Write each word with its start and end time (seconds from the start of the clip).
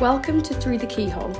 Welcome 0.00 0.40
to 0.44 0.54
Through 0.54 0.78
the 0.78 0.86
Keyhole, 0.86 1.34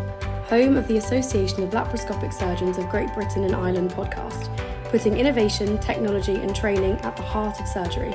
home 0.44 0.76
of 0.76 0.86
the 0.86 0.98
Association 0.98 1.62
of 1.62 1.70
Laparoscopic 1.70 2.30
Surgeons 2.30 2.76
of 2.76 2.90
Great 2.90 3.10
Britain 3.14 3.44
and 3.44 3.54
Ireland 3.54 3.92
podcast, 3.92 4.54
putting 4.90 5.16
innovation, 5.16 5.78
technology, 5.78 6.34
and 6.34 6.54
training 6.54 6.96
at 6.96 7.16
the 7.16 7.22
heart 7.22 7.58
of 7.58 7.66
surgery. 7.66 8.14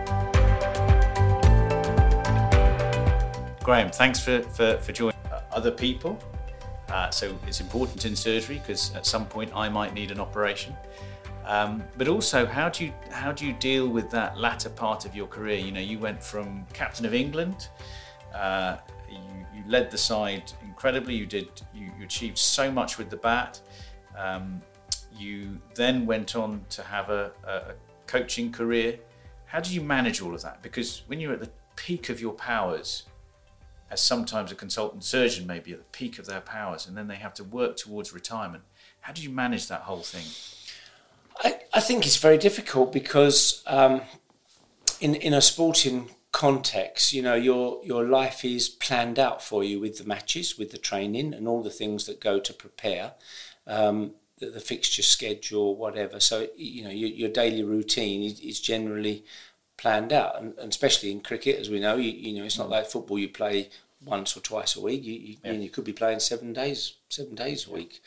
Graham, 3.64 3.90
thanks 3.92 4.20
for, 4.20 4.42
for, 4.44 4.78
for 4.78 4.92
joining 4.94 5.18
other 5.52 5.72
people. 5.72 6.18
Uh, 6.90 7.10
so 7.10 7.38
it's 7.48 7.60
important 7.60 8.06
in 8.06 8.16
surgery 8.16 8.60
because 8.60 8.96
at 8.96 9.06
some 9.06 9.26
point 9.26 9.52
I 9.54 9.68
might 9.68 9.94
need 9.94 10.12
an 10.12 10.20
operation. 10.20 10.76
Um, 11.48 11.82
but 11.98 12.10
also, 12.10 12.46
how 12.46 12.68
do 12.68 12.86
you 12.86 12.94
how 13.10 13.32
do 13.32 13.46
you 13.46 13.54
deal 13.54 13.88
with 13.88 14.10
that 14.12 14.38
latter 14.38 14.70
part 14.70 15.06
of 15.06 15.16
your 15.16 15.28
career? 15.28 15.58
You 15.58 15.72
know, 15.72 15.80
you 15.80 15.98
went 15.98 16.22
from 16.22 16.66
captain 16.74 17.06
of 17.06 17.14
England. 17.14 17.70
Uh, 18.36 18.78
you, 19.10 19.18
you, 19.56 19.64
led 19.66 19.90
the 19.90 19.98
side 19.98 20.52
incredibly. 20.66 21.16
You 21.16 21.26
did. 21.26 21.48
You, 21.74 21.90
you 21.98 22.04
achieved 22.04 22.38
so 22.38 22.70
much 22.70 22.98
with 22.98 23.10
the 23.10 23.16
bat. 23.16 23.62
Um, 24.18 24.62
you 25.16 25.58
then 25.74 26.06
went 26.06 26.36
on 26.36 26.66
to 26.70 26.84
have 26.84 27.10
a, 27.10 27.32
a 27.46 27.74
coaching 28.08 28.52
career. 28.52 29.00
How 29.46 29.62
do 29.62 29.74
you 29.74 29.80
manage 29.80 30.22
all 30.22 30.36
of 30.36 30.42
that? 30.42 30.62
Because 30.62 31.04
when 31.08 31.22
you're 31.22 31.32
at 31.32 31.40
the 31.40 31.50
peak 31.78 32.10
of 32.10 32.20
your 32.20 32.34
powers, 32.34 33.04
as 33.90 34.02
sometimes 34.02 34.52
a 34.52 34.56
consultant 34.56 35.06
surgeon 35.06 35.48
may 35.48 35.60
be 35.60 35.72
at 35.72 35.80
the 35.80 35.98
peak 35.98 36.20
of 36.20 36.26
their 36.26 36.42
powers, 36.42 36.88
and 36.88 36.98
then 36.98 37.08
they 37.08 37.16
have 37.16 37.34
to 37.36 37.46
work 37.46 37.78
towards 37.78 38.14
retirement. 38.14 38.64
How 39.00 39.14
do 39.14 39.22
you 39.22 39.30
manage 39.30 39.70
that 39.70 39.82
whole 39.84 40.02
thing? 40.02 40.26
I, 41.44 41.60
I 41.74 41.80
think 41.80 42.06
it's 42.06 42.18
very 42.18 42.38
difficult 42.38 42.92
because 42.92 43.64
um, 43.68 44.02
in 45.00 45.16
in 45.16 45.34
a 45.34 45.42
sporting 45.42 46.10
context, 46.32 47.14
you 47.14 47.22
know, 47.22 47.36
your 47.36 47.82
your 47.84 48.04
life 48.04 48.46
is 48.46 48.70
planned 48.70 49.18
out 49.20 49.42
for 49.42 49.64
you 49.64 49.80
with 49.80 49.98
the 49.98 50.04
matches, 50.04 50.58
with 50.58 50.72
the 50.72 50.78
training, 50.78 51.34
and 51.34 51.48
all 51.48 51.64
the 51.64 51.70
things 51.70 52.06
that 52.06 52.20
go 52.20 52.40
to 52.40 52.54
prepare. 52.54 53.14
Um, 53.66 54.12
the, 54.40 54.52
the, 54.52 54.60
fixture 54.60 55.02
schedule, 55.02 55.76
whatever. 55.76 56.20
So 56.20 56.48
you 56.56 56.84
know 56.84 56.92
your, 56.92 57.10
your 57.10 57.30
daily 57.30 57.64
routine 57.64 58.22
is, 58.22 58.40
is 58.40 58.60
generally 58.62 59.26
planned 59.78 60.14
out, 60.14 60.40
and, 60.40 60.54
and, 60.60 60.70
especially 60.70 61.12
in 61.12 61.22
cricket, 61.22 61.60
as 61.60 61.70
we 61.70 61.80
know, 61.80 61.96
you, 61.98 62.12
you 62.12 62.38
know 62.38 62.46
it's 62.46 62.58
not 62.58 62.68
mm. 62.68 62.72
like 62.72 62.86
football. 62.86 63.18
You 63.18 63.30
play 63.30 63.70
once 64.06 64.38
or 64.38 64.42
twice 64.42 64.76
a 64.76 64.82
week. 64.82 65.04
You 65.04 65.14
you, 65.14 65.36
yeah. 65.44 65.52
you, 65.54 65.70
could 65.70 65.86
be 65.86 65.94
playing 65.94 66.20
seven 66.20 66.54
days 66.54 66.94
seven 67.10 67.34
days 67.34 67.68
a 67.68 67.72
week. 67.72 68.02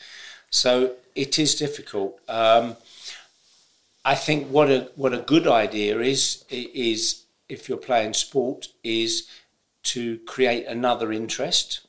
So 0.49 0.95
it 1.15 1.37
is 1.37 1.55
difficult. 1.55 2.19
Um, 2.29 2.77
I 4.03 4.15
think 4.15 4.47
what 4.47 4.69
a 4.69 4.89
what 4.95 5.13
a 5.13 5.19
good 5.19 5.47
idea 5.47 5.99
is 5.99 6.43
is 6.49 7.23
if 7.49 7.69
you're 7.69 7.77
playing 7.77 8.13
sport 8.13 8.69
is 8.83 9.27
to 9.83 10.19
create 10.19 10.65
another 10.65 11.11
interest 11.11 11.81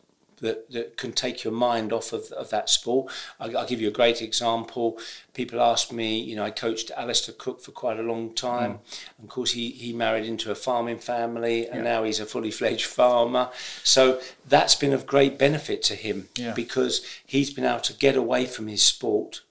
that, 0.42 0.70
that 0.72 0.96
can 0.96 1.12
take 1.12 1.44
your 1.44 1.52
mind 1.52 1.92
off 1.92 2.12
of, 2.12 2.30
of 2.33 2.50
that 2.50 2.68
sport. 2.68 3.12
I'll, 3.40 3.56
I'll 3.56 3.67
give 3.67 3.80
you 3.80 3.89
a 3.89 3.92
great 3.92 4.20
example. 4.20 4.98
People 5.34 5.61
ask 5.61 5.92
me, 5.92 6.20
you 6.20 6.36
know, 6.36 6.45
I 6.45 6.50
coached 6.50 6.90
Alastair 6.96 7.34
Cook 7.39 7.62
for 7.62 7.70
quite 7.70 7.98
a 7.98 8.02
long 8.02 8.34
time. 8.34 8.73
Mm. 8.73 8.79
And 9.18 9.24
of 9.24 9.29
course, 9.29 9.52
he, 9.52 9.70
he 9.70 9.92
married 9.92 10.27
into 10.27 10.50
a 10.50 10.56
farming 10.56 10.98
family 10.98 11.67
and 11.67 11.84
yeah. 11.84 11.92
now 11.92 12.02
he's 12.02 12.20
a 12.20 12.27
fully 12.27 12.50
fledged 12.50 12.86
farmer. 12.86 13.50
So 13.84 14.20
that's 14.46 14.74
been 14.74 14.92
of 14.92 15.06
great 15.06 15.39
benefit 15.39 15.83
to 15.84 15.94
him 15.94 16.29
yeah. 16.36 16.52
because 16.55 17.06
he's 17.24 17.52
been 17.52 17.64
able 17.64 17.80
to 17.80 17.94
get 17.94 18.17
away 18.17 18.46
from 18.46 18.67
his 18.67 18.83
sport 18.83 19.42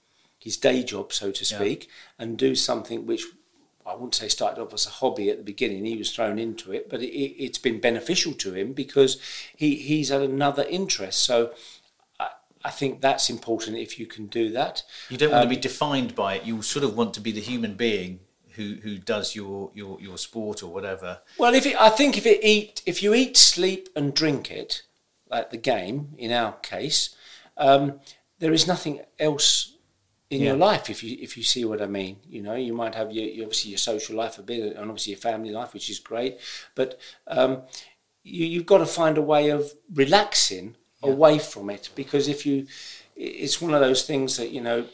his 0.42 0.58
day 0.58 0.84
job, 0.84 1.14
so 1.14 1.32
to 1.32 1.46
speak, 1.46 1.86
yeah. 1.86 2.24
and 2.24 2.38
do 2.38 2.56
something 2.56 3.06
which 3.06 3.26
I 3.86 3.94
wouldn't 3.94 4.16
say 4.16 4.28
started 4.28 4.62
off 4.62 4.74
as 4.74 4.88
a 4.88 4.90
hobby 4.90 5.30
at 5.30 5.38
the 5.38 5.44
beginning. 5.44 5.86
He 5.86 5.98
was 5.98 6.14
thrown 6.14 6.40
into 6.40 6.72
it, 6.72 6.90
but 6.90 7.02
it, 7.02 7.48
has 7.48 7.58
been 7.58 7.80
beneficial 7.80 8.34
to 8.34 8.54
him 8.54 8.74
because 8.74 9.20
he, 9.56 9.76
he's 9.76 10.10
had 10.10 10.22
another 10.22 10.64
interest. 10.64 11.24
So 11.24 11.52
I, 12.20 12.30
I, 12.64 12.70
think 12.70 13.02
that's 13.02 13.30
important 13.30 13.78
if 13.78 14.00
you 14.00 14.06
can 14.06 14.28
do 14.28 14.50
that. 14.52 14.84
You 15.10 15.18
don't 15.18 15.32
want 15.32 15.44
um, 15.44 15.50
to 15.50 15.50
be 15.50 15.56
um, 15.58 15.62
defined 15.62 16.16
by 16.16 16.36
it. 16.36 16.46
You 16.46 16.62
sort 16.62 16.86
of 16.86 16.96
want 16.96 17.14
to 17.16 17.22
be 17.22 17.32
the 17.32 17.42
human 17.42 17.76
being 17.76 18.22
who, 18.54 18.78
who 18.84 18.98
does 18.98 19.36
your, 19.36 19.72
your, 19.74 20.00
your 20.00 20.18
sport 20.18 20.62
or 20.64 20.72
whatever. 20.72 21.20
Well, 21.38 21.54
if 21.54 21.66
it, 21.66 21.80
I 21.80 21.90
think 21.90 22.18
if 22.18 22.26
it 22.26 22.44
eat 22.44 22.82
if 22.86 23.02
you 23.02 23.14
eat, 23.14 23.38
sleep, 23.38 23.90
and 23.96 24.14
drink 24.14 24.52
it, 24.52 24.84
like 25.30 25.50
the 25.50 25.58
game 25.58 26.14
in 26.18 26.32
our 26.32 26.54
case, 26.54 27.16
um, 27.58 28.00
there 28.40 28.54
is 28.54 28.68
nothing 28.68 29.02
else 29.20 29.78
in 30.32 30.40
yeah. 30.40 30.48
your 30.48 30.56
life 30.56 30.90
if 30.90 31.04
you 31.04 31.18
if 31.20 31.36
you 31.36 31.44
see 31.44 31.66
what 31.66 31.82
I 31.82 31.88
mean. 31.88 32.16
You 32.28 32.42
know, 32.42 32.56
you 32.56 32.74
might 32.74 32.96
have 32.96 33.12
your, 33.12 33.26
your, 33.26 33.46
obviously 33.46 33.72
your 33.72 33.78
social 33.78 34.16
life 34.16 34.40
a 34.40 34.42
bit 34.42 34.76
and 34.76 34.90
obviously 34.90 35.12
your 35.12 35.20
family 35.20 35.52
life, 35.52 35.74
which 35.74 35.90
is 35.90 36.00
great, 36.00 36.40
but 36.74 37.00
um, 37.28 37.64
you 38.24 38.46
you've 38.46 38.66
got 38.66 38.80
to 38.80 38.86
find 38.86 39.18
a 39.18 39.22
way 39.22 39.50
of 39.50 39.74
relaxing 39.94 40.76
yeah. 41.04 41.12
away 41.12 41.38
from 41.38 41.70
it 41.70 41.90
because 41.96 42.30
if 42.30 42.46
you, 42.46 42.66
it's 43.16 43.62
one 43.62 43.74
of 43.74 43.82
those 43.82 44.04
things 44.04 44.38
that 44.38 44.52
you 44.52 44.62
know, 44.62 44.86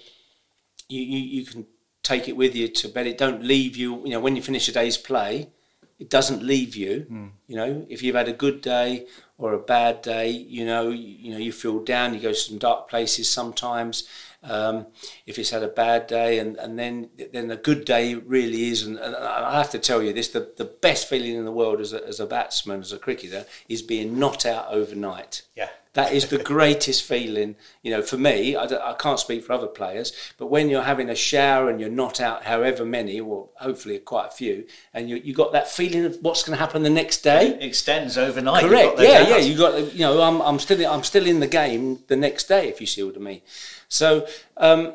you 0.90 1.02
you, 1.02 1.20
you 1.20 1.46
can 1.46 1.68
take 2.02 2.28
it 2.28 2.36
with 2.36 2.56
you 2.56 2.68
to 2.70 2.90
bed. 2.90 3.06
It 3.06 3.20
don't 3.20 3.44
leave 3.44 3.78
you. 3.78 4.02
You 4.04 4.14
know, 4.14 4.20
when 4.20 4.36
you 4.36 4.42
finish 4.42 4.68
a 4.68 4.72
day's 4.72 4.98
play, 4.98 5.52
it 6.00 6.10
doesn't 6.10 6.42
leave 6.42 6.76
you. 6.76 7.06
Mm. 7.12 7.30
You 7.48 7.56
know, 7.58 7.86
if 7.90 8.02
you've 8.02 8.16
had 8.16 8.28
a 8.28 8.34
good 8.34 8.62
day 8.62 9.06
or 9.38 9.54
a 9.54 9.60
bad 9.60 10.02
day, 10.02 10.30
you 10.30 10.66
know, 10.66 10.90
you, 10.90 11.16
you 11.26 11.32
know, 11.32 11.38
you 11.38 11.52
feel 11.52 11.84
down. 11.84 12.16
You 12.16 12.22
go 12.22 12.30
to 12.30 12.36
some 12.36 12.58
dark 12.58 12.90
places 12.90 13.30
sometimes 13.30 14.08
um, 14.44 14.88
if 15.26 15.40
it's 15.40 15.50
had 15.50 15.64
a 15.64 15.68
bad 15.68 16.08
day, 16.08 16.40
and, 16.40 16.58
and 16.58 16.78
then 16.78 17.10
then 17.34 17.52
a 17.52 17.56
good 17.56 17.86
day 17.86 18.14
really 18.14 18.70
is. 18.70 18.84
And, 18.84 18.98
and 18.98 19.16
I 19.16 19.58
have 19.58 19.72
to 19.72 19.80
tell 19.80 20.02
you 20.02 20.14
this: 20.14 20.30
the, 20.30 20.52
the 20.58 20.66
best 20.66 21.08
feeling 21.08 21.36
in 21.36 21.46
the 21.46 21.52
world 21.52 21.80
as 21.82 21.94
a, 21.94 22.06
as 22.08 22.20
a 22.20 22.26
batsman, 22.26 22.82
as 22.82 22.92
a 22.92 23.00
cricketer, 23.00 23.46
is 23.68 23.82
being 23.82 24.20
not 24.20 24.46
out 24.46 24.68
overnight. 24.70 25.44
Yeah. 25.56 25.70
That 25.98 26.14
is 26.14 26.28
the 26.28 26.38
greatest 26.38 27.02
feeling, 27.02 27.56
you 27.82 27.90
know, 27.90 28.04
for 28.04 28.18
me. 28.20 28.56
I, 28.56 28.66
I 28.66 28.94
can't 28.94 29.20
speak 29.20 29.44
for 29.44 29.54
other 29.54 29.66
players, 29.66 30.14
but 30.38 30.46
when 30.46 30.70
you're 30.70 30.84
having 30.84 31.10
a 31.10 31.16
shower 31.16 31.72
and 31.72 31.82
you're 31.82 31.90
not 31.90 32.22
out, 32.22 32.44
however 32.44 32.86
many, 32.86 33.20
or 33.20 33.50
hopefully 33.56 33.98
quite 33.98 34.28
a 34.28 34.30
few, 34.30 34.68
and 34.94 35.10
you 35.10 35.16
you 35.16 35.34
got 35.34 35.54
that 35.54 35.68
feeling 35.68 36.06
of 36.06 36.20
what's 36.22 36.44
going 36.44 36.56
to 36.56 36.64
happen 36.64 36.84
the 36.84 36.92
next 36.92 37.24
day. 37.24 37.48
It 37.48 37.64
extends 37.64 38.16
overnight. 38.16 38.66
Correct. 38.66 39.00
Yeah, 39.00 39.28
yeah. 39.28 39.38
You 39.38 39.58
got, 39.58 39.92
you 39.92 40.02
know, 40.02 40.22
I'm, 40.22 40.40
I'm 40.40 40.60
still 40.60 40.86
I'm 40.86 41.04
still 41.04 41.26
in 41.26 41.40
the 41.40 41.48
game 41.48 42.04
the 42.06 42.16
next 42.16 42.44
day, 42.48 42.70
if 42.70 42.80
you 42.80 42.86
see 42.86 43.02
what 43.02 43.16
I 43.16 43.20
mean. 43.20 43.42
So 43.90 44.28
um, 44.58 44.94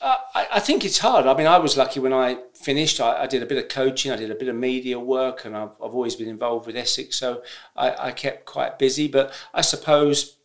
I, 0.00 0.46
I, 0.54 0.60
think 0.60 0.84
it's 0.84 0.98
hard. 0.98 1.26
I 1.26 1.34
mean, 1.34 1.46
I 1.46 1.58
was 1.58 1.76
lucky 1.76 1.98
when 2.00 2.12
I 2.12 2.38
finished. 2.54 3.00
I, 3.00 3.22
I, 3.22 3.26
did 3.26 3.42
a 3.42 3.46
bit 3.46 3.58
of 3.58 3.68
coaching, 3.68 4.12
I 4.12 4.16
did 4.16 4.30
a 4.30 4.34
bit 4.34 4.48
of 4.48 4.54
media 4.54 4.98
work, 4.98 5.44
and 5.44 5.56
I've, 5.56 5.70
I've 5.82 5.94
always 5.94 6.14
been 6.14 6.28
involved 6.28 6.66
with 6.66 6.76
Essex, 6.76 7.16
so 7.16 7.42
I, 7.76 8.08
I 8.08 8.12
kept 8.12 8.44
quite 8.44 8.78
busy. 8.78 9.08
But 9.08 9.32
I 9.52 9.60
suppose 9.60 10.36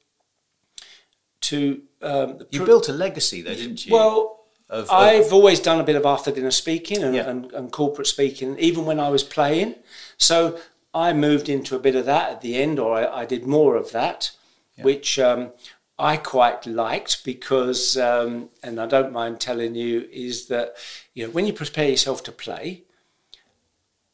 to 1.42 1.84
um, 2.02 2.40
you 2.52 2.66
built 2.66 2.90
a 2.90 2.94
legacy, 2.94 3.42
though, 3.42 3.56
didn't 3.56 3.86
you? 3.86 3.94
Well. 3.94 4.40
Of, 4.70 4.86
of 4.86 4.92
I've 4.92 5.32
always 5.32 5.60
done 5.60 5.80
a 5.80 5.84
bit 5.84 5.96
of 5.96 6.04
after 6.04 6.32
dinner 6.32 6.50
speaking 6.50 7.04
and, 7.04 7.14
yeah. 7.14 7.30
and, 7.30 7.52
and 7.52 7.72
corporate 7.72 8.08
speaking, 8.08 8.58
even 8.58 8.86
when 8.86 9.00
I 9.00 9.10
was 9.10 9.22
playing. 9.22 9.76
So 10.18 10.58
I 10.96 11.14
moved 11.14 11.48
into 11.48 11.76
a 11.76 11.80
bit 11.80 11.96
of 11.96 12.06
that 12.06 12.32
at 12.32 12.42
the 12.42 12.56
end, 12.56 12.80
or 12.80 12.96
I, 12.98 13.22
I 13.22 13.26
did 13.26 13.46
more 13.46 13.76
of 13.76 13.92
that, 13.92 14.32
yeah. 14.78 14.86
which 14.86 15.20
um, 15.20 15.52
I 15.98 16.18
quite 16.18 16.66
liked 16.66 17.24
because, 17.24 17.98
um, 17.98 18.50
and 18.64 18.80
I 18.80 18.88
don't 18.88 19.14
mind 19.14 19.40
telling 19.40 19.76
you, 19.76 20.08
is 20.12 20.48
that 20.48 20.76
you 21.14 21.26
know 21.26 21.32
when 21.32 21.46
you 21.46 21.54
prepare 21.54 21.90
yourself 21.90 22.24
to 22.24 22.32
play, 22.32 22.84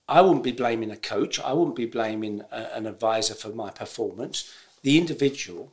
I 0.07 0.21
wouldn't 0.21 0.43
be 0.43 0.51
blaming 0.51 0.91
a 0.91 0.97
coach. 0.97 1.39
I 1.39 1.53
wouldn't 1.53 1.77
be 1.77 1.85
blaming 1.85 2.41
a, 2.51 2.75
an 2.75 2.85
advisor 2.85 3.33
for 3.33 3.49
my 3.49 3.69
performance. 3.69 4.53
The 4.81 4.97
individual, 4.97 5.71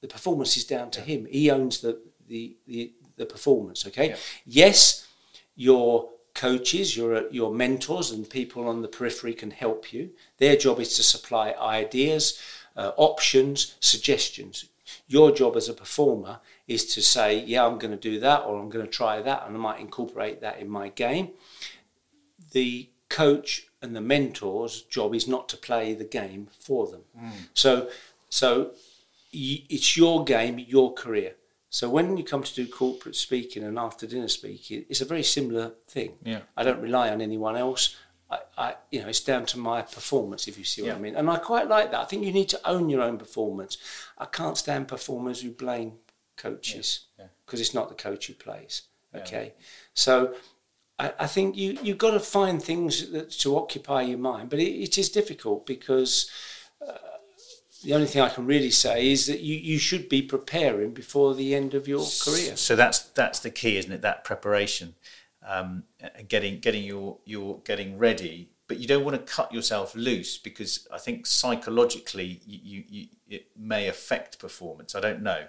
the 0.00 0.08
performance 0.08 0.56
is 0.56 0.64
down 0.64 0.90
to 0.92 1.00
him. 1.00 1.26
He 1.30 1.50
owns 1.50 1.80
the 1.80 2.00
the 2.26 2.56
the, 2.66 2.92
the 3.16 3.26
performance. 3.26 3.86
Okay. 3.86 4.10
Yeah. 4.10 4.16
Yes, 4.46 5.06
your 5.54 6.10
coaches, 6.34 6.96
your 6.96 7.30
your 7.30 7.54
mentors, 7.54 8.10
and 8.10 8.28
people 8.28 8.66
on 8.66 8.82
the 8.82 8.88
periphery 8.88 9.34
can 9.34 9.52
help 9.52 9.92
you. 9.92 10.10
Their 10.38 10.56
job 10.56 10.80
is 10.80 10.96
to 10.96 11.04
supply 11.04 11.52
ideas, 11.52 12.40
uh, 12.76 12.90
options, 12.96 13.76
suggestions 13.78 14.64
your 15.06 15.32
job 15.32 15.56
as 15.56 15.68
a 15.68 15.74
performer 15.74 16.40
is 16.66 16.86
to 16.94 17.02
say, 17.02 17.42
yeah, 17.44 17.66
I'm 17.66 17.78
going 17.78 17.92
to 17.92 18.10
do 18.10 18.20
that, 18.20 18.40
or 18.40 18.58
I'm 18.58 18.68
going 18.68 18.84
to 18.84 18.90
try 18.90 19.20
that, 19.20 19.46
and 19.46 19.56
I 19.56 19.58
might 19.58 19.80
incorporate 19.80 20.40
that 20.40 20.58
in 20.58 20.68
my 20.68 20.88
game. 20.88 21.30
The 22.52 22.88
coach 23.08 23.66
and 23.82 23.94
the 23.94 24.00
mentor's 24.00 24.82
job 24.82 25.14
is 25.14 25.26
not 25.26 25.48
to 25.50 25.56
play 25.56 25.94
the 25.94 26.04
game 26.04 26.48
for 26.58 26.86
them. 26.86 27.02
Hmm. 27.18 27.30
So, 27.54 27.88
so 28.28 28.72
it's 29.32 29.96
your 29.96 30.24
game, 30.24 30.58
your 30.58 30.92
career. 30.92 31.34
So 31.70 31.88
when 31.88 32.16
you 32.16 32.24
come 32.24 32.42
to 32.42 32.54
do 32.54 32.66
corporate 32.66 33.14
speaking 33.14 33.62
and 33.62 33.78
after 33.78 34.06
dinner 34.06 34.28
speaking, 34.28 34.84
it's 34.88 35.00
a 35.00 35.04
very 35.04 35.22
similar 35.22 35.74
thing. 35.86 36.14
Yeah. 36.24 36.40
I 36.56 36.64
don't 36.64 36.80
rely 36.80 37.10
on 37.10 37.20
anyone 37.20 37.56
else. 37.56 37.96
I, 38.30 38.38
I, 38.56 38.74
you 38.90 39.00
know, 39.00 39.08
it's 39.08 39.20
down 39.20 39.44
to 39.46 39.58
my 39.58 39.82
performance, 39.82 40.46
if 40.46 40.56
you 40.58 40.64
see 40.64 40.82
what 40.82 40.88
Yeah. 40.88 40.94
I 40.96 40.98
mean. 40.98 41.16
And 41.16 41.28
I 41.28 41.36
quite 41.38 41.68
like 41.68 41.90
that. 41.90 42.00
I 42.00 42.04
think 42.04 42.24
you 42.24 42.32
need 42.32 42.48
to 42.50 42.60
own 42.68 42.88
your 42.88 43.02
own 43.02 43.18
performance. 43.18 43.76
I 44.18 44.26
can't 44.26 44.56
stand 44.56 44.86
performers 44.88 45.42
who 45.42 45.50
blame 45.50 45.94
coaches 46.36 47.06
Yeah. 47.18 47.26
because 47.44 47.60
it's 47.60 47.74
not 47.74 47.88
the 47.88 47.94
coach 47.94 48.26
who 48.28 48.34
plays. 48.34 48.82
Okay, 49.12 49.54
so 49.92 50.34
I, 50.96 51.12
I 51.18 51.26
think 51.26 51.56
you 51.56 51.76
you've 51.82 51.98
got 51.98 52.12
to 52.12 52.20
find 52.20 52.62
things 52.62 53.10
that 53.10 53.30
to 53.40 53.56
occupy 53.56 54.02
your 54.02 54.18
mind, 54.18 54.50
but 54.50 54.60
it, 54.60 54.70
it 54.70 54.96
is 54.98 55.08
difficult 55.08 55.66
because 55.66 56.30
uh, 56.86 56.92
the 57.82 57.92
only 57.92 58.06
thing 58.06 58.22
I 58.22 58.28
can 58.28 58.46
really 58.46 58.70
say 58.70 59.10
is 59.10 59.26
that 59.26 59.40
you, 59.40 59.56
you 59.56 59.78
should 59.78 60.08
be 60.08 60.22
preparing 60.22 60.92
before 60.92 61.34
the 61.34 61.56
end 61.56 61.74
of 61.74 61.88
your 61.88 62.06
career. 62.24 62.56
So 62.56 62.76
that's 62.76 63.00
that's 63.00 63.40
the 63.40 63.50
key, 63.50 63.76
isn't 63.78 63.90
it? 63.90 64.02
That 64.02 64.22
preparation, 64.22 64.94
um, 65.50 65.82
and 66.00 66.28
getting 66.28 66.60
getting 66.60 66.84
your 66.84 67.18
your 67.24 67.58
getting 67.64 67.98
ready, 67.98 68.50
but 68.68 68.78
you 68.78 68.86
don't 68.86 69.04
want 69.04 69.16
to 69.16 69.32
cut 69.32 69.52
yourself 69.52 69.94
loose 69.96 70.38
because 70.38 70.86
I 70.92 70.98
think 70.98 71.26
psychologically 71.26 72.40
you, 72.46 72.60
you, 72.62 72.84
you 72.88 73.06
it 73.28 73.46
may 73.56 73.88
affect 73.88 74.38
performance. 74.38 74.94
I 74.94 75.00
don't 75.00 75.22
know. 75.22 75.46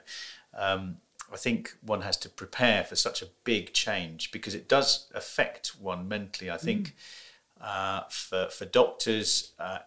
Um, 0.58 0.98
I 1.32 1.38
think 1.38 1.76
one 1.82 2.02
has 2.02 2.18
to 2.18 2.30
prepare 2.30 2.84
for 2.84 2.96
such 2.96 3.22
a 3.22 3.28
big 3.44 3.74
change 3.74 4.32
because 4.32 4.56
it 4.56 4.68
does 4.68 5.08
affect 5.14 5.80
one 5.80 6.08
mentally. 6.08 6.50
I 6.50 6.58
think 6.58 6.96
uh, 7.62 8.02
for 8.10 8.50
for 8.50 8.66
doctors. 8.66 9.54
Uh, 9.60 9.80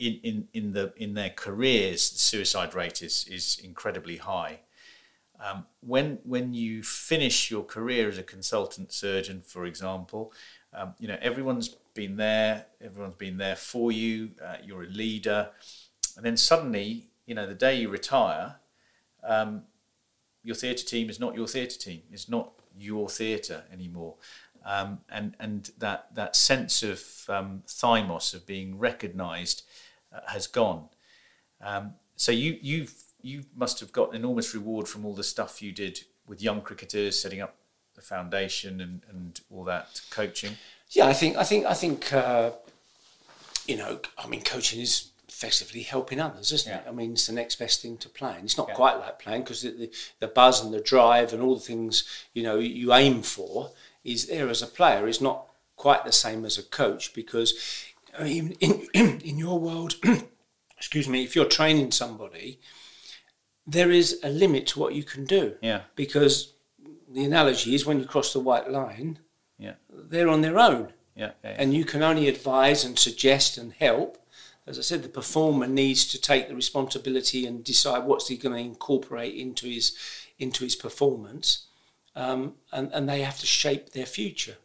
in, 0.00 0.20
in, 0.22 0.48
in 0.54 0.72
the 0.74 0.92
in 0.96 1.14
their 1.14 1.30
careers, 1.30 2.10
the 2.12 2.20
suicide 2.20 2.72
rate 2.72 3.02
is 3.02 3.26
is 3.28 3.58
incredibly 3.60 4.18
high 4.18 4.60
um, 5.40 5.66
when 5.80 6.18
when 6.24 6.52
you 6.52 6.82
finish 6.82 7.50
your 7.50 7.62
career 7.62 8.08
as 8.08 8.18
a 8.18 8.22
consultant 8.22 8.92
surgeon, 8.92 9.42
for 9.42 9.66
example, 9.66 10.32
um, 10.72 10.94
you 10.98 11.06
know 11.06 11.18
everyone's 11.20 11.68
been 11.94 12.16
there, 12.16 12.66
everyone's 12.80 13.14
been 13.14 13.38
there 13.38 13.56
for 13.56 13.92
you. 13.92 14.30
Uh, 14.44 14.56
you're 14.64 14.84
a 14.84 14.88
leader, 14.88 15.50
and 16.16 16.24
then 16.24 16.36
suddenly, 16.36 17.06
you 17.26 17.34
know, 17.34 17.46
the 17.46 17.54
day 17.54 17.76
you 17.76 17.88
retire, 17.88 18.56
um, 19.22 19.62
your 20.42 20.56
theatre 20.56 20.84
team 20.84 21.08
is 21.08 21.20
not 21.20 21.34
your 21.34 21.46
theatre 21.46 21.78
team. 21.78 22.02
It's 22.10 22.28
not 22.28 22.52
your 22.76 23.08
theatre 23.08 23.62
anymore, 23.72 24.16
um, 24.64 25.00
and 25.08 25.36
and 25.38 25.70
that 25.78 26.14
that 26.14 26.34
sense 26.34 26.82
of 26.82 27.00
um, 27.28 27.62
thymos 27.66 28.34
of 28.34 28.44
being 28.44 28.76
recognised 28.78 29.62
uh, 30.12 30.20
has 30.26 30.48
gone. 30.48 30.88
Um, 31.60 31.94
so 32.16 32.32
you 32.32 32.58
you've 32.60 32.94
you 33.28 33.44
must 33.54 33.80
have 33.80 33.92
got 33.92 34.14
enormous 34.14 34.54
reward 34.54 34.88
from 34.88 35.04
all 35.04 35.14
the 35.14 35.24
stuff 35.24 35.62
you 35.62 35.72
did 35.72 36.00
with 36.26 36.42
young 36.42 36.60
cricketers, 36.60 37.20
setting 37.20 37.40
up 37.40 37.54
the 37.94 38.00
foundation 38.02 38.80
and, 38.80 39.02
and 39.10 39.40
all 39.50 39.64
that 39.64 40.00
coaching. 40.10 40.56
Yeah, 40.90 41.06
I 41.06 41.12
think 41.12 41.36
I 41.36 41.44
think 41.44 41.66
I 41.66 41.74
think 41.74 42.12
uh, 42.12 42.50
you 43.66 43.76
know, 43.76 44.00
I 44.16 44.26
mean, 44.26 44.42
coaching 44.42 44.80
is 44.80 45.10
effectively 45.28 45.82
helping 45.82 46.20
others, 46.20 46.50
isn't 46.52 46.72
it? 46.72 46.82
I 46.88 46.90
mean, 46.90 47.12
it's 47.12 47.26
the 47.26 47.32
next 47.34 47.56
best 47.58 47.82
thing 47.82 47.96
to 47.98 48.08
playing. 48.08 48.44
It's 48.44 48.56
not 48.58 48.68
Yeah. 48.68 48.74
quite 48.74 48.98
like 48.98 49.18
playing 49.18 49.42
because 49.42 49.62
the, 49.62 49.70
the, 49.70 49.90
the 50.20 50.28
buzz 50.28 50.64
and 50.64 50.72
the 50.72 50.80
drive 50.80 51.32
and 51.32 51.42
all 51.42 51.54
the 51.54 51.60
things 51.72 52.04
you 52.34 52.42
know 52.42 52.58
you 52.58 52.92
aim 52.94 53.22
for 53.22 53.70
is 54.04 54.26
there 54.26 54.48
as 54.48 54.62
a 54.62 54.66
player 54.66 55.06
is 55.06 55.20
not 55.20 55.44
quite 55.76 56.04
the 56.04 56.12
same 56.12 56.44
as 56.44 56.58
a 56.58 56.62
coach 56.62 57.12
because 57.14 57.54
uh, 58.18 58.24
even 58.24 58.52
in 58.52 58.88
in 59.20 59.38
your 59.38 59.58
world, 59.60 59.96
excuse 60.76 61.08
me, 61.08 61.22
if 61.24 61.36
you're 61.36 61.44
training 61.44 61.92
somebody, 61.92 62.58
there 63.68 63.90
is 63.90 64.18
a 64.22 64.30
limit 64.30 64.66
to 64.68 64.80
what 64.80 64.94
you 64.94 65.02
can 65.02 65.24
do 65.24 65.54
Yeah, 65.60 65.82
because 65.94 66.54
the 67.08 67.24
analogy 67.24 67.74
is 67.74 67.86
when 67.86 68.00
you 68.00 68.06
cross 68.06 68.32
the 68.32 68.40
white 68.40 68.70
line, 68.70 69.18
yeah, 69.58 69.74
they're 69.90 70.28
on 70.28 70.40
their 70.40 70.58
own 70.58 70.92
yeah, 71.14 71.32
yeah. 71.44 71.56
and 71.58 71.74
you 71.74 71.84
can 71.84 72.02
only 72.02 72.28
advise 72.28 72.84
and 72.84 72.98
suggest 72.98 73.58
and 73.58 73.72
help. 73.72 74.18
As 74.66 74.78
I 74.78 74.82
said, 74.82 75.02
the 75.02 75.08
performer 75.08 75.66
needs 75.66 76.06
to 76.08 76.20
take 76.20 76.48
the 76.48 76.54
responsibility 76.54 77.46
and 77.46 77.64
decide 77.64 78.04
what's 78.04 78.28
he 78.28 78.36
going 78.36 78.54
to 78.54 78.60
incorporate 78.60 79.34
into 79.34 79.66
his 79.66 79.96
into 80.38 80.62
his 80.62 80.76
performance, 80.76 81.66
um, 82.14 82.54
and 82.72 82.90
and 82.92 83.08
they 83.08 83.22
have 83.22 83.38
to 83.40 83.46
shape 83.46 83.90
their 83.90 84.06
future. 84.06 84.56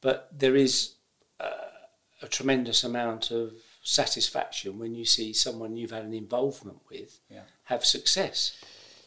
But 0.00 0.28
there 0.36 0.56
is 0.56 0.94
uh, 1.40 1.70
a 2.22 2.28
tremendous 2.28 2.84
amount 2.84 3.30
of 3.30 3.52
satisfaction 3.82 4.78
when 4.78 4.94
you 4.94 5.04
see 5.04 5.32
someone 5.32 5.76
you've 5.76 5.90
had 5.90 6.04
an 6.04 6.14
involvement 6.14 6.80
with 6.90 7.20
Yeah. 7.30 7.42
Have 7.64 7.84
success. 7.84 8.56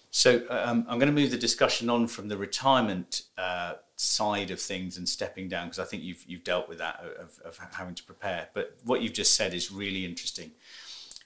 So 0.10 0.44
um, 0.50 0.86
I'm 0.90 1.00
going 1.00 1.14
to 1.14 1.22
move 1.22 1.32
the 1.32 1.38
discussion 1.38 1.90
on 1.90 2.08
from 2.08 2.28
the 2.28 2.38
retirement 2.38 3.24
uh, 3.38 3.74
side 3.98 4.52
of 4.52 4.60
things 4.60 4.98
and 4.98 5.08
stepping 5.08 5.48
down 5.48 5.68
because 5.68 5.80
I 5.80 5.84
think 5.84 6.04
you've 6.04 6.24
you've 6.28 6.44
dealt 6.44 6.70
with 6.70 6.78
that 6.78 7.04
of, 7.20 7.40
of 7.44 7.60
having 7.74 7.96
to 7.96 8.04
prepare. 8.04 8.50
But 8.54 8.78
what 8.84 9.02
you've 9.02 9.14
just 9.14 9.36
said 9.36 9.54
is 9.54 9.72
really 9.72 10.06
interesting. 10.06 10.52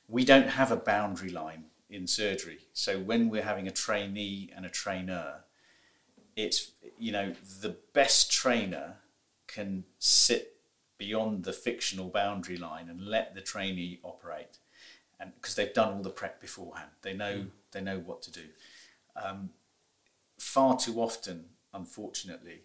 We 0.07 0.25
don't 0.25 0.49
have 0.49 0.71
a 0.71 0.75
boundary 0.75 1.29
line 1.29 1.65
in 1.89 2.07
surgery. 2.07 2.59
So 2.73 2.99
when 2.99 3.29
we're 3.29 3.43
having 3.43 3.67
a 3.67 3.71
trainee 3.71 4.49
and 4.55 4.65
a 4.65 4.69
trainer, 4.69 5.43
it's 6.35 6.71
you 6.97 7.11
know 7.11 7.33
the 7.61 7.75
best 7.93 8.31
trainer 8.31 8.95
can 9.47 9.83
sit 9.99 10.55
beyond 10.97 11.43
the 11.43 11.53
fictional 11.53 12.09
boundary 12.09 12.57
line 12.57 12.89
and 12.89 13.01
let 13.01 13.35
the 13.35 13.41
trainee 13.41 13.99
operate 14.03 14.59
and 15.21 15.33
because 15.35 15.55
they've 15.55 15.73
done 15.73 15.93
all 15.93 16.01
the 16.01 16.09
prep 16.09 16.41
beforehand. 16.41 16.89
They 17.01 17.13
know 17.13 17.45
they 17.71 17.81
know 17.81 17.99
what 17.99 18.21
to 18.23 18.31
do. 18.31 18.45
Um, 19.15 19.51
far 20.39 20.77
too 20.77 20.99
often 20.99 21.45
unfortunately 21.73 22.61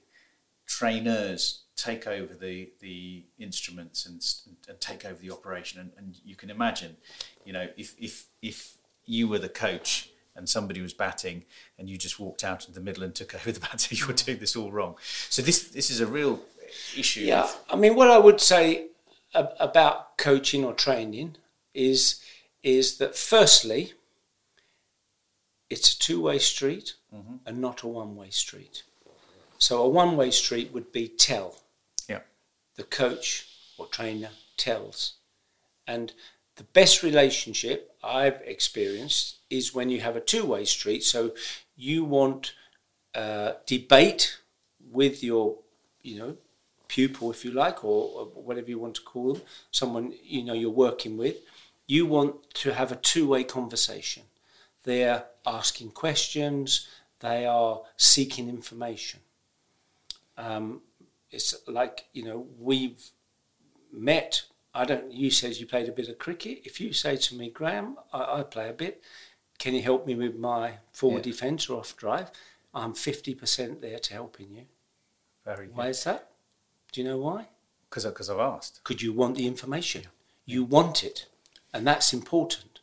trainers 0.67 1.62
take 1.76 2.06
over 2.06 2.35
the 2.35 2.70
the 2.81 3.25
instruments 3.38 4.06
and, 4.06 4.25
and 4.69 4.81
take 4.81 5.05
over 5.05 5.20
the 5.20 5.31
operation. 5.31 5.81
And, 5.81 5.93
and 5.97 6.17
you 6.25 6.35
can 6.35 6.50
imagine 6.50 6.97
you 7.44 7.53
know 7.53 7.69
if 7.76 7.94
if 7.99 8.26
if 8.43 8.79
you 9.05 9.29
were 9.29 9.38
the 9.38 9.49
coach 9.49 10.11
and 10.35 10.49
somebody 10.49 10.81
was 10.81 10.93
batting 10.93 11.44
and 11.79 11.88
you 11.88 11.97
just 11.97 12.19
walked 12.19 12.44
out 12.44 12.62
into 12.62 12.73
the 12.73 12.81
middle 12.81 13.02
and 13.02 13.14
took 13.14 13.35
over 13.35 13.52
the 13.52 13.61
batter 13.69 13.94
you 13.94 14.06
were 14.06 14.12
doing 14.12 14.38
this 14.38 14.56
all 14.56 14.73
wrong. 14.73 14.97
So 15.29 15.43
this 15.43 15.69
this 15.69 15.91
is 15.91 16.00
a 16.00 16.06
real 16.06 16.41
issue. 16.97 17.20
Yeah, 17.20 17.49
I 17.70 17.76
mean, 17.76 17.94
what 17.94 18.11
I 18.11 18.19
would 18.19 18.41
say 18.41 18.88
ab- 19.35 19.55
about 19.61 20.19
coaching 20.19 20.64
or 20.64 20.73
training 20.73 21.37
is 21.75 22.20
is 22.66 22.99
that 22.99 23.14
firstly, 23.14 23.92
it's 25.70 25.92
a 25.92 25.99
two 25.99 26.20
way 26.20 26.38
street 26.38 26.94
and 27.46 27.61
not 27.61 27.82
a 27.82 27.87
one 27.87 28.16
way 28.16 28.30
street. 28.30 28.82
So 29.58 29.82
a 29.82 29.88
one 29.88 30.16
way 30.16 30.32
street 30.32 30.73
would 30.73 30.90
be 30.90 31.06
tell. 31.06 31.62
yeah 32.08 32.23
The 32.76 32.82
coach 32.82 33.46
or 33.78 33.87
trainer 33.87 34.30
tells, 34.56 35.14
and 35.87 36.12
the 36.56 36.64
best 36.64 37.02
relationship 37.04 37.94
I've 38.02 38.40
experienced 38.44 39.37
is 39.49 39.75
when 39.75 39.88
you 39.88 40.00
have 40.00 40.16
a 40.16 40.20
two 40.20 40.44
way 40.44 40.64
street. 40.64 41.04
So 41.04 41.35
you 41.76 42.04
want 42.04 42.52
uh, 43.14 43.52
debate 43.66 44.38
with 44.90 45.23
your, 45.23 45.56
you 46.02 46.18
know, 46.18 46.37
pupil, 46.88 47.30
if 47.30 47.44
you 47.44 47.52
like, 47.52 47.85
or, 47.85 48.00
or 48.16 48.25
whatever 48.49 48.70
you 48.70 48.78
want 48.78 48.96
to 48.96 49.02
call 49.02 49.35
them, 49.35 49.42
someone 49.70 50.14
you 50.25 50.42
know 50.44 50.54
you're 50.54 50.70
working 50.88 51.16
with. 51.16 51.37
You 51.87 52.07
want 52.07 52.50
to 52.55 52.75
have 52.75 52.90
a 52.93 52.97
two 52.97 53.26
way 53.28 53.45
conversation. 53.45 54.25
They're 54.85 55.25
asking 55.47 55.90
questions. 55.90 56.88
They 57.21 57.47
are 57.47 57.83
seeking 57.97 58.49
information. 58.49 59.21
Um, 60.37 60.83
it's 61.31 61.55
like 61.66 62.07
you 62.12 62.25
know 62.25 62.47
we've 62.59 63.02
met. 63.93 64.43
I 64.75 64.85
don't. 64.85 65.11
You 65.12 65.31
said 65.31 65.57
you 65.57 65.66
played 65.66 65.88
a 65.88 65.93
bit 65.93 66.09
of 66.09 66.19
cricket. 66.19 66.61
If 66.64 66.81
you 66.81 66.93
say 66.93 67.16
to 67.16 67.35
me, 67.35 67.50
Graham, 67.50 67.97
I, 68.12 68.40
I 68.40 68.43
play 68.43 68.69
a 68.69 68.73
bit. 68.73 69.02
Can 69.59 69.75
you 69.75 69.83
help 69.83 70.07
me 70.07 70.14
with 70.14 70.37
my 70.37 70.78
forward 70.93 71.25
Yeah. 71.25 71.33
defence 71.33 71.69
or 71.71 71.78
off 71.78 71.97
drive? 71.97 72.31
I'm 72.75 72.93
fifty 72.95 73.35
percent 73.35 73.81
there 73.81 73.99
to 73.99 74.12
helping 74.12 74.52
you. 74.52 74.64
very 75.45 75.69
Why 75.69 75.88
is 75.88 76.05
that? 76.05 76.31
Do 76.93 77.00
you 77.00 77.09
know 77.09 77.19
why? 77.19 77.49
because 77.88 78.05
because 78.05 78.28
I've 78.28 78.38
asked 78.40 78.81
Because 78.85 79.02
you 79.02 79.12
want 79.14 79.37
the 79.37 79.47
information. 79.47 80.02
You 80.45 80.64
want 80.64 81.02
it, 81.02 81.26
and 81.76 81.87
that's 81.87 82.12
important. 82.12 82.80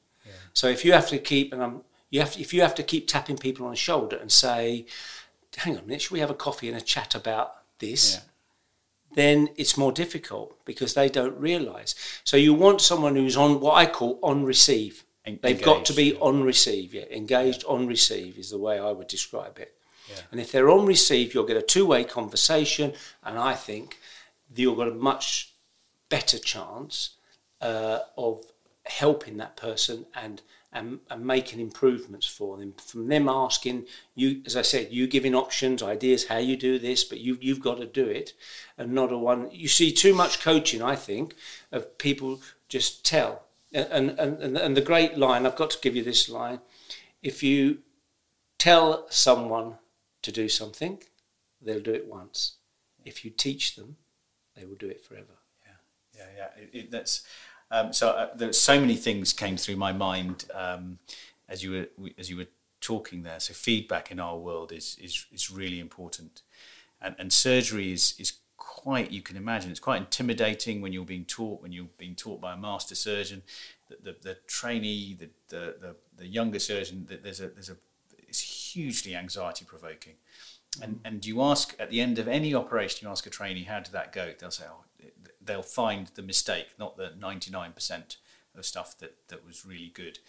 So 0.53 0.67
if 0.67 0.85
you 0.85 0.93
have 0.93 1.07
to 1.09 1.17
keep, 1.17 1.51
and 1.51 1.63
I'm, 1.63 1.81
you 2.11 2.19
have, 2.19 2.33
to, 2.33 2.39
if 2.39 2.53
you 2.53 2.61
have 2.61 2.75
to 2.75 2.83
keep 2.83 3.07
tapping 3.07 3.37
people 3.37 3.65
on 3.65 3.71
the 3.71 3.77
shoulder 3.77 4.17
and 4.17 4.31
say, 4.31 4.85
"Hang 5.57 5.77
on 5.77 5.83
a 5.83 5.85
minute, 5.87 6.03
should 6.03 6.11
we 6.11 6.19
have 6.19 6.29
a 6.29 6.35
coffee 6.35 6.67
and 6.69 6.77
a 6.77 6.81
chat 6.81 7.15
about 7.15 7.55
this?" 7.79 8.15
Yeah. 8.15 8.19
Then 9.15 9.49
it's 9.57 9.77
more 9.77 9.91
difficult 9.91 10.63
because 10.65 10.93
they 10.93 11.09
don't 11.09 11.37
realise. 11.39 11.95
So 12.23 12.37
you 12.37 12.53
want 12.53 12.81
someone 12.81 13.15
who's 13.15 13.37
on 13.37 13.59
what 13.59 13.73
I 13.73 13.85
call 13.85 14.19
on 14.21 14.43
receive. 14.43 15.05
En- 15.25 15.39
They've 15.41 15.61
got 15.61 15.85
to 15.85 15.93
be 15.93 16.09
engaged, 16.09 16.21
on 16.21 16.43
receive. 16.43 16.93
Yeah, 16.93 17.05
engaged 17.11 17.63
on 17.65 17.87
receive 17.87 18.37
is 18.37 18.49
the 18.49 18.57
way 18.57 18.79
I 18.79 18.91
would 18.91 19.07
describe 19.07 19.57
it. 19.59 19.75
Yeah. 20.09 20.21
And 20.31 20.41
if 20.41 20.51
they're 20.51 20.69
on 20.69 20.85
receive, 20.85 21.33
you'll 21.33 21.45
get 21.45 21.57
a 21.57 21.61
two-way 21.61 22.03
conversation, 22.03 22.93
and 23.23 23.39
I 23.39 23.53
think 23.53 23.97
you'll 24.55 24.75
get 24.75 24.87
a 24.87 24.95
much 24.95 25.53
better 26.09 26.37
chance 26.37 27.11
uh, 27.61 27.99
of 28.17 28.43
helping 28.85 29.37
that 29.37 29.55
person 29.55 30.05
and, 30.13 30.41
and 30.71 30.99
and 31.09 31.25
making 31.25 31.59
improvements 31.59 32.27
for 32.27 32.57
them. 32.57 32.73
From 32.83 33.07
them 33.07 33.29
asking 33.29 33.85
you, 34.15 34.41
as 34.45 34.57
I 34.57 34.63
said, 34.63 34.91
you 34.91 35.07
giving 35.07 35.35
options, 35.35 35.83
ideas, 35.83 36.27
how 36.27 36.37
you 36.37 36.57
do 36.57 36.79
this, 36.79 37.03
but 37.03 37.19
you 37.19 37.37
you've 37.41 37.61
got 37.61 37.77
to 37.77 37.85
do 37.85 38.05
it, 38.05 38.33
and 38.77 38.93
not 38.93 39.11
a 39.11 39.17
one. 39.17 39.49
You 39.51 39.67
see 39.67 39.91
too 39.91 40.13
much 40.13 40.41
coaching, 40.41 40.81
I 40.81 40.95
think, 40.95 41.35
of 41.71 41.97
people 41.97 42.41
just 42.67 43.05
tell. 43.05 43.43
And 43.71 44.09
and 44.19 44.39
and, 44.39 44.57
and 44.57 44.77
the 44.77 44.81
great 44.81 45.17
line 45.17 45.45
I've 45.45 45.55
got 45.55 45.71
to 45.71 45.79
give 45.81 45.95
you 45.95 46.03
this 46.03 46.27
line: 46.27 46.59
if 47.21 47.43
you 47.43 47.79
tell 48.57 49.05
someone 49.09 49.75
to 50.21 50.31
do 50.31 50.49
something, 50.49 51.03
they'll 51.61 51.81
do 51.81 51.93
it 51.93 52.07
once. 52.07 52.53
If 53.05 53.25
you 53.25 53.31
teach 53.31 53.75
them, 53.75 53.97
they 54.55 54.65
will 54.65 54.75
do 54.75 54.87
it 54.87 55.03
forever. 55.03 55.37
Yeah, 55.65 56.19
yeah, 56.19 56.27
yeah. 56.37 56.63
It, 56.63 56.69
it, 56.73 56.91
that's 56.91 57.23
um, 57.73 57.93
so. 57.93 58.09
Uh, 58.09 58.29
there's 58.35 58.59
so 58.59 58.79
many 58.79 58.95
things 58.95 59.33
came 59.33 59.57
through 59.57 59.75
my 59.75 59.91
mind 59.91 60.45
um, 60.53 60.99
as 61.49 61.63
you 61.63 61.71
were 61.71 62.09
as 62.17 62.29
you 62.29 62.37
were 62.37 62.47
talking 62.79 63.23
there. 63.23 63.39
So 63.39 63.53
feedback 63.53 64.11
in 64.11 64.19
our 64.19 64.37
world 64.37 64.71
is 64.71 64.97
is, 65.01 65.25
is 65.31 65.49
really 65.49 65.79
important, 65.79 66.41
and 67.01 67.15
and 67.17 67.33
surgery 67.33 67.91
is 67.91 68.15
is 68.19 68.33
quite 68.57 69.11
you 69.11 69.21
can 69.21 69.35
imagine 69.35 69.71
it's 69.71 69.79
quite 69.79 69.97
intimidating 69.97 70.81
when 70.81 70.93
you're 70.93 71.05
being 71.05 71.25
taught 71.25 71.61
when 71.61 71.71
you're 71.71 71.87
being 71.97 72.15
taught 72.15 72.39
by 72.39 72.53
a 72.53 72.57
master 72.57 72.95
surgeon 72.95 73.41
the, 73.89 73.97
the, 74.11 74.15
the 74.21 74.37
trainee 74.47 75.15
the, 75.19 75.29
the, 75.49 75.75
the, 75.81 75.95
the 76.17 76.27
younger 76.27 76.59
surgeon 76.59 77.05
there's 77.23 77.41
a 77.41 77.49
there's 77.49 77.69
a 77.69 77.75
it's 78.27 78.39
hugely 78.39 79.15
anxiety 79.15 79.65
provoking 79.65 80.13
and 80.81 80.99
and 81.03 81.25
you 81.25 81.41
ask 81.41 81.75
at 81.77 81.89
the 81.89 81.99
end 81.99 82.19
of 82.19 82.27
any 82.27 82.55
operation 82.55 83.05
you 83.05 83.11
ask 83.11 83.25
a 83.25 83.29
trainee 83.29 83.63
how 83.63 83.79
did 83.79 83.91
that 83.91 84.13
go 84.13 84.31
they'll 84.39 84.51
say 84.51 84.65
oh 84.69 84.83
they'll 85.45 85.61
find 85.61 86.07
the 86.15 86.21
mistake 86.21 86.67
not 86.77 86.97
the 86.97 87.13
99% 87.19 88.17
of 88.55 88.65
stuff 88.65 88.97
that 88.99 89.15
that 89.29 89.45
was 89.45 89.65
really 89.65 89.91
good. 89.93 90.19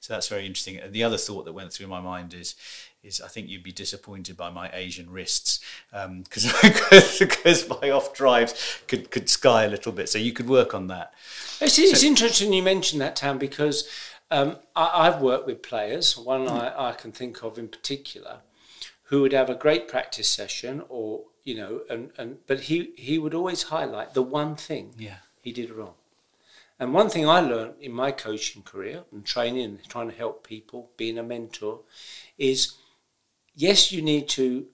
So 0.00 0.14
that's 0.14 0.28
very 0.28 0.46
interesting. 0.46 0.76
And 0.78 0.92
the 0.92 1.02
other 1.02 1.16
thought 1.16 1.44
that 1.44 1.52
went 1.52 1.72
through 1.72 1.86
my 1.86 2.00
mind 2.00 2.34
is 2.34 2.54
is 3.02 3.20
I 3.20 3.28
think 3.28 3.48
you'd 3.48 3.62
be 3.62 3.72
disappointed 3.72 4.36
by 4.36 4.50
my 4.50 4.70
Asian 4.72 5.10
wrists 5.10 5.60
because 5.90 6.46
um, 6.46 6.72
because 7.18 7.68
my 7.82 7.90
off 7.90 8.14
drives 8.14 8.82
could 8.86 9.10
could 9.10 9.28
sky 9.28 9.64
a 9.64 9.68
little 9.68 9.92
bit. 9.92 10.08
So 10.08 10.18
you 10.18 10.32
could 10.32 10.48
work 10.48 10.74
on 10.74 10.88
that. 10.88 11.14
It's, 11.60 11.78
it's 11.78 12.00
so, 12.00 12.06
interesting 12.06 12.52
you 12.52 12.62
mentioned 12.62 13.00
that 13.00 13.16
Tan 13.16 13.38
because 13.38 13.88
um, 14.30 14.58
I, 14.76 15.06
have 15.06 15.20
worked 15.20 15.46
with 15.46 15.62
players 15.62 16.16
one 16.16 16.46
mm. 16.46 16.50
I, 16.50 16.90
I 16.90 16.92
can 16.92 17.12
think 17.12 17.42
of 17.42 17.58
in 17.58 17.68
particular 17.68 18.38
who 19.04 19.22
would 19.22 19.32
have 19.32 19.50
a 19.50 19.56
great 19.56 19.88
practice 19.88 20.28
session 20.28 20.84
or 20.88 21.24
you 21.44 21.56
know 21.56 21.80
and, 21.88 22.10
and 22.18 22.38
but 22.46 22.60
he 22.60 22.92
he 22.96 23.18
would 23.18 23.34
always 23.34 23.64
highlight 23.64 24.14
the 24.14 24.22
one 24.22 24.54
thing 24.56 24.94
yeah. 24.98 25.18
he 25.42 25.52
did 25.52 25.70
wrong 25.70 25.94
and 26.78 26.94
one 26.94 27.10
thing 27.10 27.28
I 27.28 27.40
learned 27.40 27.74
in 27.80 27.92
my 27.92 28.10
coaching 28.10 28.62
career 28.62 29.04
and 29.12 29.24
training 29.24 29.64
and 29.64 29.88
trying 29.88 30.10
to 30.10 30.16
help 30.16 30.46
people 30.46 30.90
being 30.96 31.18
a 31.18 31.22
mentor 31.22 31.80
is 32.38 32.76
yes 33.54 33.92
you 33.92 34.02
need 34.02 34.28
to 34.30 34.66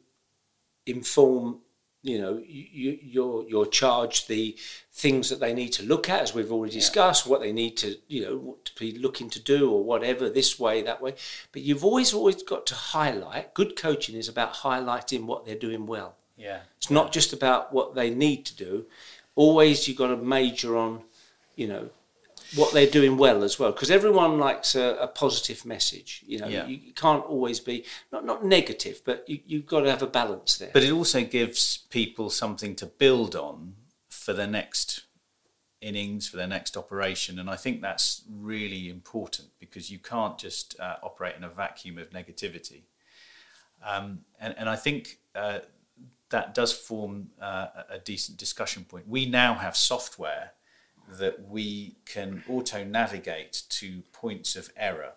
inform 0.87 1.61
you 2.07 2.21
know 2.21 2.41
you, 2.47 2.99
you're 3.03 3.45
you're 3.49 3.67
charged 3.67 4.29
the 4.29 4.57
things 4.93 5.29
that 5.29 5.41
they 5.41 5.53
need 5.53 5.73
to 5.73 5.83
look 5.83 6.09
at 6.09 6.23
as 6.23 6.35
we've 6.35 6.53
already 6.53 6.75
discussed 6.75 7.27
yeah. 7.27 7.33
what 7.33 7.41
they 7.41 7.53
need 7.53 7.77
to 7.77 7.97
you 8.07 8.23
know 8.23 8.57
to 8.65 8.73
be 8.79 8.97
looking 8.97 9.29
to 9.29 9.41
do 9.41 9.71
or 9.71 9.83
whatever 9.83 10.31
this 10.31 10.59
way 10.59 10.83
that 10.83 11.03
way 11.03 11.15
but 11.51 11.63
you've 11.63 11.85
always 11.85 12.15
always 12.15 12.43
got 12.43 12.65
to 12.67 12.75
highlight 12.75 13.53
good 13.55 13.75
coaching 13.75 14.15
is 14.15 14.29
about 14.29 14.55
highlighting 14.55 15.25
what 15.25 15.45
they're 15.45 15.57
doing 15.57 15.87
well 15.87 16.15
yeah. 16.37 16.61
It's 16.76 16.90
not 16.90 17.12
just 17.12 17.33
about 17.33 17.73
what 17.73 17.95
they 17.95 18.11
need 18.11 18.45
to 18.47 18.57
do. 18.57 18.87
Always 19.35 19.88
you've 19.88 19.97
got 19.97 20.09
to 20.09 20.16
major 20.16 20.76
on 20.76 21.02
you 21.57 21.66
know 21.66 21.90
what 22.55 22.73
they're 22.73 22.87
doing 22.88 23.16
well 23.16 23.43
as 23.43 23.59
well. 23.59 23.73
Because 23.73 23.90
everyone 23.90 24.38
likes 24.38 24.75
a, 24.75 24.97
a, 25.00 25.09
positive 25.09 25.64
message 25.64 26.23
you 26.26 26.38
know. 26.38 26.47
Yeah. 26.47 26.66
you, 26.66 26.76
you, 26.76 26.93
can't 26.93 27.25
always 27.25 27.61
be 27.61 27.85
not 28.12 28.25
not 28.25 28.45
negative 28.45 29.00
but 29.05 29.25
you, 29.28 29.40
you've 29.47 29.66
got 29.66 29.81
to 29.81 29.90
have 29.90 30.02
a 30.02 30.07
balance 30.07 30.59
there. 30.59 30.71
But 30.73 30.85
it 30.85 30.93
also 30.93 31.25
gives 31.25 31.78
people 31.90 32.31
something 32.31 32.76
to 32.76 32.87
build 32.87 33.35
on 33.35 33.75
for 34.11 34.33
their 34.33 34.47
next 34.47 35.02
innings 35.81 36.26
for 36.26 36.37
their 36.37 36.47
next 36.47 36.75
operation 36.75 37.38
and 37.38 37.50
i 37.50 37.55
think 37.55 37.83
that's 37.83 38.23
really 38.31 38.88
important 38.88 39.49
because 39.61 39.90
you 39.90 39.99
can't 39.99 40.38
just 40.38 40.75
uh, 40.81 40.97
operate 41.02 41.37
in 41.37 41.45
a 41.45 41.50
vacuum 41.50 41.99
of 41.99 42.11
negativity. 42.11 42.83
Um, 43.87 44.21
and, 44.40 44.55
and 44.57 44.69
i 44.71 44.75
think 44.75 45.19
uh, 45.35 45.61
that 46.30 46.54
does 46.54 46.73
form 46.73 47.28
uh, 47.40 47.68
a 47.88 47.99
decent 47.99 48.38
discussion 48.38 48.85
point. 48.85 49.09
We 49.09 49.26
now 49.26 49.54
have 49.54 49.76
software 49.76 50.52
that 51.09 51.49
we 51.49 51.97
can 52.04 52.42
auto 52.49 52.83
navigate 52.85 53.62
to 53.68 54.02
points 54.12 54.56
of 54.56 54.71
error, 54.76 55.12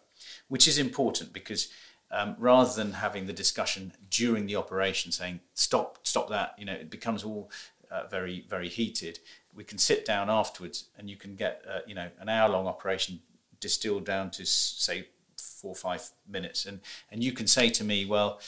which 0.47 0.67
is 0.67 0.77
important 0.77 1.33
because 1.33 1.69
um, 2.11 2.35
rather 2.37 2.71
than 2.73 2.93
having 2.93 3.25
the 3.25 3.33
discussion 3.33 3.93
during 4.09 4.45
the 4.45 4.55
operation 4.55 5.11
saying 5.11 5.39
stop 5.53 5.99
stop 6.03 6.29
that 6.29 6.55
you 6.57 6.65
know 6.65 6.73
it 6.73 6.89
becomes 6.89 7.23
all 7.23 7.51
uh, 7.91 8.03
very 8.07 8.45
very 8.47 8.69
heated. 8.69 9.19
We 9.53 9.63
can 9.63 9.77
sit 9.77 10.05
down 10.05 10.29
afterwards 10.29 10.89
and 10.97 11.09
you 11.09 11.17
can 11.17 11.35
get 11.35 11.63
uh, 11.69 11.79
you 11.87 11.95
know 11.95 12.09
an 12.19 12.29
hour 12.29 12.49
long 12.49 12.67
operation 12.67 13.21
distilled 13.59 14.05
down 14.05 14.29
to 14.31 14.45
say 14.45 15.07
four 15.37 15.71
or 15.71 15.75
five 15.75 16.09
minutes. 16.27 16.65
And 16.65 16.81
and 17.11 17.23
you 17.23 17.31
can 17.31 17.47
say 17.47 17.69
to 17.69 17.83
me 17.83 18.05
well 18.05 18.39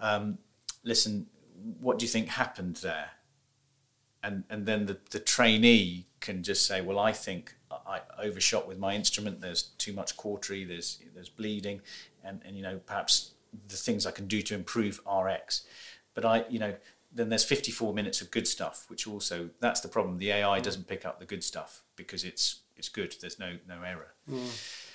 um, 0.00 0.38
listen 0.82 1.26
what 1.80 1.98
do 1.98 2.04
you 2.04 2.10
think 2.10 2.28
happened 2.28 2.76
there 2.76 3.10
and 4.22 4.44
and 4.50 4.66
then 4.66 4.86
the, 4.86 4.98
the 5.10 5.18
trainee 5.18 6.06
can 6.20 6.42
just 6.42 6.66
say, 6.66 6.80
well, 6.80 6.98
I 6.98 7.12
think 7.12 7.54
I 7.70 8.00
overshot 8.22 8.68
with 8.68 8.78
my 8.78 8.94
instrument. 8.94 9.40
There's 9.40 9.62
too 9.62 9.92
much 9.92 10.16
cautery. 10.16 10.64
There's 10.64 10.98
there's 11.14 11.28
bleeding, 11.28 11.80
and 12.24 12.40
and 12.44 12.56
you 12.56 12.62
know 12.62 12.80
perhaps 12.84 13.32
the 13.68 13.76
things 13.76 14.06
I 14.06 14.10
can 14.10 14.26
do 14.26 14.42
to 14.42 14.54
improve 14.54 15.00
RX. 15.10 15.64
But 16.14 16.24
I 16.24 16.44
you 16.48 16.58
know 16.58 16.74
then 17.12 17.28
there's 17.28 17.42
54 17.44 17.92
minutes 17.92 18.20
of 18.20 18.30
good 18.30 18.46
stuff, 18.46 18.84
which 18.88 19.06
also 19.06 19.50
that's 19.60 19.80
the 19.80 19.88
problem. 19.88 20.18
The 20.18 20.30
AI 20.30 20.60
doesn't 20.60 20.86
pick 20.86 21.04
up 21.04 21.18
the 21.18 21.26
good 21.26 21.42
stuff 21.42 21.82
because 21.96 22.24
it's 22.24 22.60
it's 22.76 22.88
good. 22.88 23.14
There's 23.20 23.38
no 23.38 23.56
no 23.66 23.82
error. 23.82 24.14
Mm. 24.30 24.86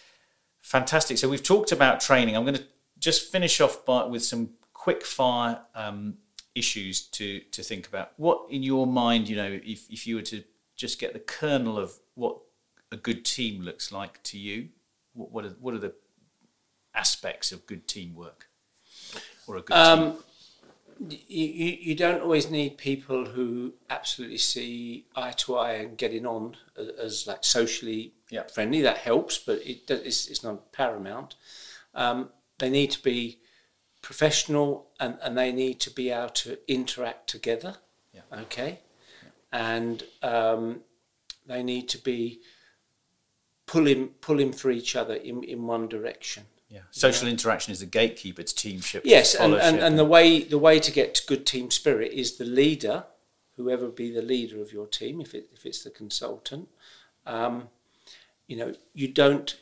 Fantastic. 0.60 1.17
So 1.17 1.29
we've 1.29 1.43
talked 1.43 1.72
about 1.72 2.00
training. 2.00 2.36
I'm 2.36 2.43
going 2.43 2.55
to 2.55 2.65
just 2.98 3.31
finish 3.31 3.62
off 3.62 3.86
by, 3.86 4.05
with 4.05 4.24
some 4.24 4.51
quick 4.74 5.05
fire 5.05 5.62
um, 5.75 6.17
issues 6.56 7.02
to 7.02 7.42
to 7.52 7.62
think 7.62 7.88
about. 7.88 8.14
What 8.18 8.50
in 8.50 8.64
your 8.64 8.88
mind, 8.88 9.30
you 9.30 9.36
know, 9.36 9.60
if 9.64 9.90
if 9.90 10.08
you 10.08 10.16
were 10.16 10.24
to 10.24 10.44
just 10.76 11.00
get 11.00 11.14
the 11.14 11.20
kernel 11.20 11.78
of 11.78 11.94
what 12.16 12.38
a 12.92 12.98
good 12.98 13.26
team 13.26 13.62
looks 13.62 13.92
like 13.92 14.24
to 14.24 14.40
you, 14.40 14.70
what 15.14 15.32
what 15.32 15.46
are, 15.46 15.56
what 15.60 15.74
are 15.74 15.80
the 15.80 15.94
aspects 16.94 17.52
of 17.52 17.66
good 17.68 17.88
teamwork 17.88 18.48
or 19.48 19.58
a 19.58 19.62
good 19.62 19.76
um, 19.76 20.12
team? 20.14 20.22
You, 21.10 21.78
you 21.82 21.96
don't 21.96 22.22
always 22.22 22.50
need 22.50 22.78
people 22.78 23.26
who 23.26 23.74
absolutely 23.90 24.38
see 24.38 25.08
eye 25.14 25.32
to 25.32 25.58
eye 25.58 25.74
and 25.74 25.98
getting 25.98 26.26
on 26.26 26.56
as, 26.78 26.88
as 26.88 27.28
like 27.28 27.44
socially 27.44 28.14
yeah. 28.30 28.44
friendly. 28.44 28.82
That 28.82 29.00
helps, 29.00 29.38
but 29.38 29.58
it, 29.58 29.92
it's, 29.92 30.28
it's 30.30 30.42
not 30.42 30.72
paramount. 30.72 31.36
Um, 31.94 32.30
they 32.60 32.70
need 32.70 32.92
to 32.92 33.04
be 33.04 33.40
professional 34.06 34.86
and, 35.00 35.18
and 35.24 35.36
they 35.36 35.52
need 35.52 35.80
to 35.80 35.90
be 35.90 36.12
able 36.12 36.30
to 36.30 36.60
interact 36.68 37.28
together. 37.28 37.76
Yeah. 38.14 38.22
Okay. 38.44 38.80
Yeah. 39.24 39.30
And 39.52 40.04
um, 40.22 40.82
they 41.48 41.64
need 41.64 41.90
to 41.90 41.98
be 41.98 42.40
pulling 43.66 44.10
pulling 44.22 44.54
for 44.54 44.70
each 44.70 44.96
other 44.96 45.16
in, 45.16 45.44
in 45.44 45.66
one 45.66 45.88
direction. 45.88 46.44
Yeah. 46.70 46.82
Social 46.92 47.28
interaction 47.28 47.72
is 47.72 47.80
the 47.80 47.88
gatekeeper, 47.88 48.44
to 48.44 48.56
teamship. 48.56 49.02
Yes, 49.06 49.34
and, 49.34 49.56
and, 49.56 49.80
and 49.80 49.98
the 49.98 50.06
way 50.06 50.44
the 50.44 50.60
way 50.60 50.80
to 50.80 50.92
get 50.92 51.16
to 51.16 51.26
good 51.26 51.48
team 51.48 51.72
spirit 51.72 52.12
is 52.12 52.38
the 52.38 52.46
leader, 52.46 53.06
whoever 53.58 53.88
be 53.88 54.12
the 54.12 54.22
leader 54.22 54.62
of 54.62 54.72
your 54.72 54.86
team, 54.86 55.20
if 55.20 55.34
it 55.34 55.50
if 55.52 55.66
it's 55.66 55.84
the 55.84 55.90
consultant. 55.90 56.68
Um, 57.26 57.70
you 58.46 58.56
know, 58.56 58.76
you 58.94 59.08
don't 59.08 59.60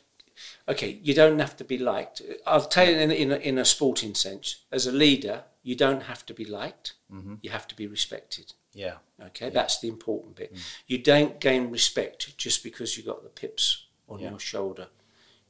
okay, 0.68 0.98
you 1.02 1.14
don't 1.14 1.38
have 1.38 1.56
to 1.56 1.64
be 1.64 1.78
liked. 1.78 2.22
I'll 2.46 2.66
tell 2.66 2.88
you 2.88 2.96
in, 2.96 3.10
in, 3.10 3.32
a, 3.32 3.36
in 3.36 3.58
a 3.58 3.64
sporting 3.64 4.14
sense, 4.14 4.64
as 4.70 4.86
a 4.86 4.92
leader, 4.92 5.44
you 5.62 5.74
don't 5.74 6.04
have 6.04 6.26
to 6.26 6.34
be 6.34 6.44
liked. 6.44 6.94
Mm-hmm. 7.12 7.34
You 7.42 7.50
have 7.50 7.66
to 7.68 7.76
be 7.76 7.86
respected. 7.86 8.52
Yeah. 8.72 8.94
Okay, 9.20 9.46
yeah. 9.46 9.52
that's 9.52 9.80
the 9.80 9.88
important 9.88 10.36
bit. 10.36 10.54
Mm. 10.54 10.60
You 10.86 10.98
don't 10.98 11.40
gain 11.40 11.70
respect 11.70 12.36
just 12.36 12.62
because 12.62 12.96
you 12.96 13.04
got 13.04 13.22
the 13.22 13.28
pips 13.28 13.86
on 14.08 14.20
yeah. 14.20 14.30
your 14.30 14.40
shoulder. 14.40 14.88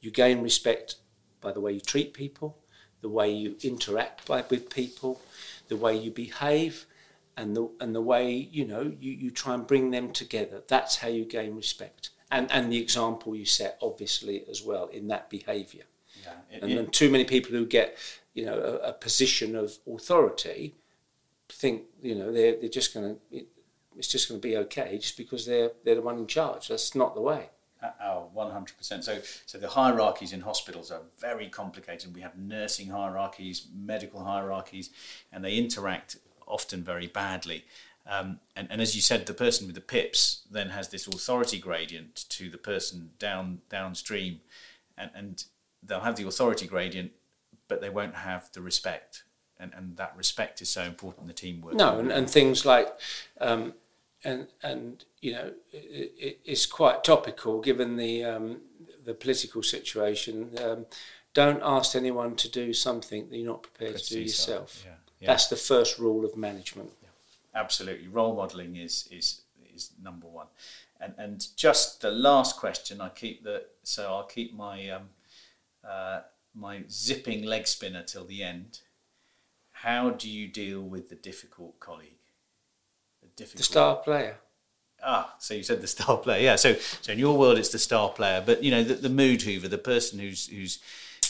You 0.00 0.10
gain 0.10 0.42
respect 0.42 0.96
by 1.40 1.52
the 1.52 1.60
way 1.60 1.72
you 1.72 1.80
treat 1.80 2.14
people, 2.14 2.58
the 3.00 3.08
way 3.08 3.30
you 3.30 3.56
interact 3.62 4.26
by, 4.26 4.44
with 4.48 4.70
people, 4.70 5.20
the 5.68 5.76
way 5.76 5.96
you 5.96 6.10
behave, 6.10 6.86
and 7.36 7.56
the 7.56 7.68
and 7.80 7.94
the 7.94 8.00
way 8.00 8.30
you 8.30 8.64
know 8.64 8.92
you, 9.00 9.12
you 9.12 9.30
try 9.30 9.54
and 9.54 9.66
bring 9.66 9.90
them 9.90 10.12
together. 10.12 10.62
That's 10.68 10.96
how 10.96 11.08
you 11.08 11.24
gain 11.24 11.56
respect 11.56 12.10
and 12.30 12.50
and 12.50 12.72
the 12.72 12.80
example 12.80 13.34
you 13.36 13.44
set 13.44 13.78
obviously 13.82 14.44
as 14.50 14.62
well 14.62 14.86
in 14.86 15.08
that 15.08 15.30
behaviour. 15.30 15.84
Yeah, 16.22 16.56
it, 16.56 16.62
and 16.62 16.76
then 16.76 16.86
too 16.88 17.10
many 17.10 17.24
people 17.24 17.52
who 17.52 17.66
get 17.66 17.96
you 18.34 18.44
know 18.44 18.58
a, 18.58 18.90
a 18.90 18.92
position 18.92 19.56
of 19.56 19.78
authority 19.92 20.74
think 21.48 21.82
you 22.02 22.14
know 22.14 22.32
they're 22.32 22.56
they're 22.58 22.68
just 22.68 22.94
going 22.94 23.16
to 23.16 23.44
it's 23.96 24.08
just 24.08 24.28
going 24.28 24.40
to 24.40 24.46
be 24.46 24.56
okay 24.56 24.98
just 24.98 25.16
because 25.16 25.46
they're 25.46 25.70
they're 25.84 25.96
the 25.96 26.02
one 26.02 26.18
in 26.18 26.26
charge. 26.26 26.68
That's 26.68 26.94
not 26.94 27.14
the 27.14 27.20
way. 27.20 27.50
Uh, 27.82 27.90
oh, 28.02 28.30
100%. 28.34 29.04
So, 29.04 29.18
so 29.44 29.58
the 29.58 29.68
hierarchies 29.68 30.32
in 30.32 30.40
hospitals 30.40 30.90
are 30.90 31.02
very 31.18 31.48
complicated. 31.48 32.14
We 32.14 32.22
have 32.22 32.34
nursing 32.34 32.88
hierarchies, 32.88 33.66
medical 33.74 34.24
hierarchies, 34.24 34.88
and 35.30 35.44
they 35.44 35.56
interact 35.56 36.16
often 36.46 36.82
very 36.82 37.06
badly. 37.06 37.64
Um, 38.06 38.40
and, 38.54 38.68
and 38.70 38.82
as 38.82 38.94
you 38.94 39.00
said, 39.00 39.26
the 39.26 39.34
person 39.34 39.66
with 39.66 39.74
the 39.74 39.80
pips 39.80 40.42
then 40.50 40.70
has 40.70 40.88
this 40.88 41.06
authority 41.06 41.58
gradient 41.58 42.26
to 42.30 42.50
the 42.50 42.58
person 42.58 43.10
down 43.18 43.62
downstream, 43.70 44.40
and, 44.98 45.10
and 45.14 45.44
they'll 45.82 46.00
have 46.00 46.16
the 46.16 46.26
authority 46.26 46.66
gradient, 46.66 47.12
but 47.66 47.80
they 47.80 47.88
won't 47.88 48.16
have 48.16 48.50
the 48.52 48.60
respect. 48.60 49.24
And, 49.58 49.72
and 49.74 49.96
that 49.96 50.14
respect 50.16 50.60
is 50.60 50.68
so 50.68 50.82
important 50.82 51.22
in 51.22 51.28
the 51.28 51.32
teamwork. 51.32 51.74
No, 51.74 51.98
and, 51.98 52.10
and 52.12 52.28
things 52.28 52.66
like 52.66 52.88
um, 53.40 53.74
and 54.22 54.48
and 54.62 55.04
you 55.20 55.32
know 55.32 55.52
it, 55.72 56.40
it's 56.44 56.66
quite 56.66 57.04
topical 57.04 57.60
given 57.60 57.96
the 57.96 58.24
um, 58.24 58.60
the 59.04 59.14
political 59.14 59.62
situation. 59.62 60.50
Um, 60.62 60.86
don't 61.32 61.60
ask 61.64 61.96
anyone 61.96 62.36
to 62.36 62.48
do 62.50 62.72
something 62.72 63.28
that 63.30 63.36
you're 63.36 63.46
not 63.46 63.62
prepared 63.62 63.96
to 63.96 64.14
do 64.14 64.20
yourself. 64.20 64.82
Yeah, 64.84 64.92
yeah. 65.20 65.26
That's 65.26 65.48
the 65.48 65.56
first 65.56 65.98
rule 65.98 66.24
of 66.24 66.36
management. 66.36 66.90
Absolutely, 67.54 68.08
role 68.08 68.34
modelling 68.34 68.76
is 68.76 69.08
is 69.10 69.42
is 69.74 69.90
number 70.02 70.26
one. 70.26 70.46
And 71.00 71.14
and 71.18 71.46
just 71.56 72.00
the 72.00 72.10
last 72.10 72.56
question, 72.56 73.00
I 73.00 73.08
keep 73.08 73.44
the 73.44 73.64
so 73.82 74.08
I'll 74.08 74.24
keep 74.24 74.54
my 74.54 74.88
um, 74.90 75.10
uh, 75.88 76.20
my 76.54 76.84
zipping 76.90 77.44
leg 77.44 77.66
spinner 77.66 78.02
till 78.02 78.24
the 78.24 78.42
end. 78.42 78.80
How 79.72 80.10
do 80.10 80.30
you 80.30 80.46
deal 80.48 80.80
with 80.80 81.08
the 81.08 81.14
difficult 81.16 81.78
colleague? 81.80 82.22
The 83.22 83.28
difficult. 83.36 83.58
The 83.58 83.64
star 83.64 83.96
player. 83.96 84.38
Ah, 85.02 85.34
so 85.38 85.52
you 85.54 85.62
said 85.62 85.82
the 85.82 85.86
star 85.86 86.16
player. 86.16 86.42
Yeah. 86.42 86.56
So, 86.56 86.74
so 87.02 87.12
in 87.12 87.18
your 87.18 87.36
world, 87.36 87.58
it's 87.58 87.68
the 87.68 87.78
star 87.78 88.08
player, 88.10 88.42
but 88.44 88.62
you 88.62 88.70
know 88.70 88.82
the, 88.82 88.94
the 88.94 89.08
mood 89.08 89.42
hoover, 89.42 89.68
the 89.68 89.78
person 89.78 90.18
who's 90.18 90.46
who's 90.48 90.78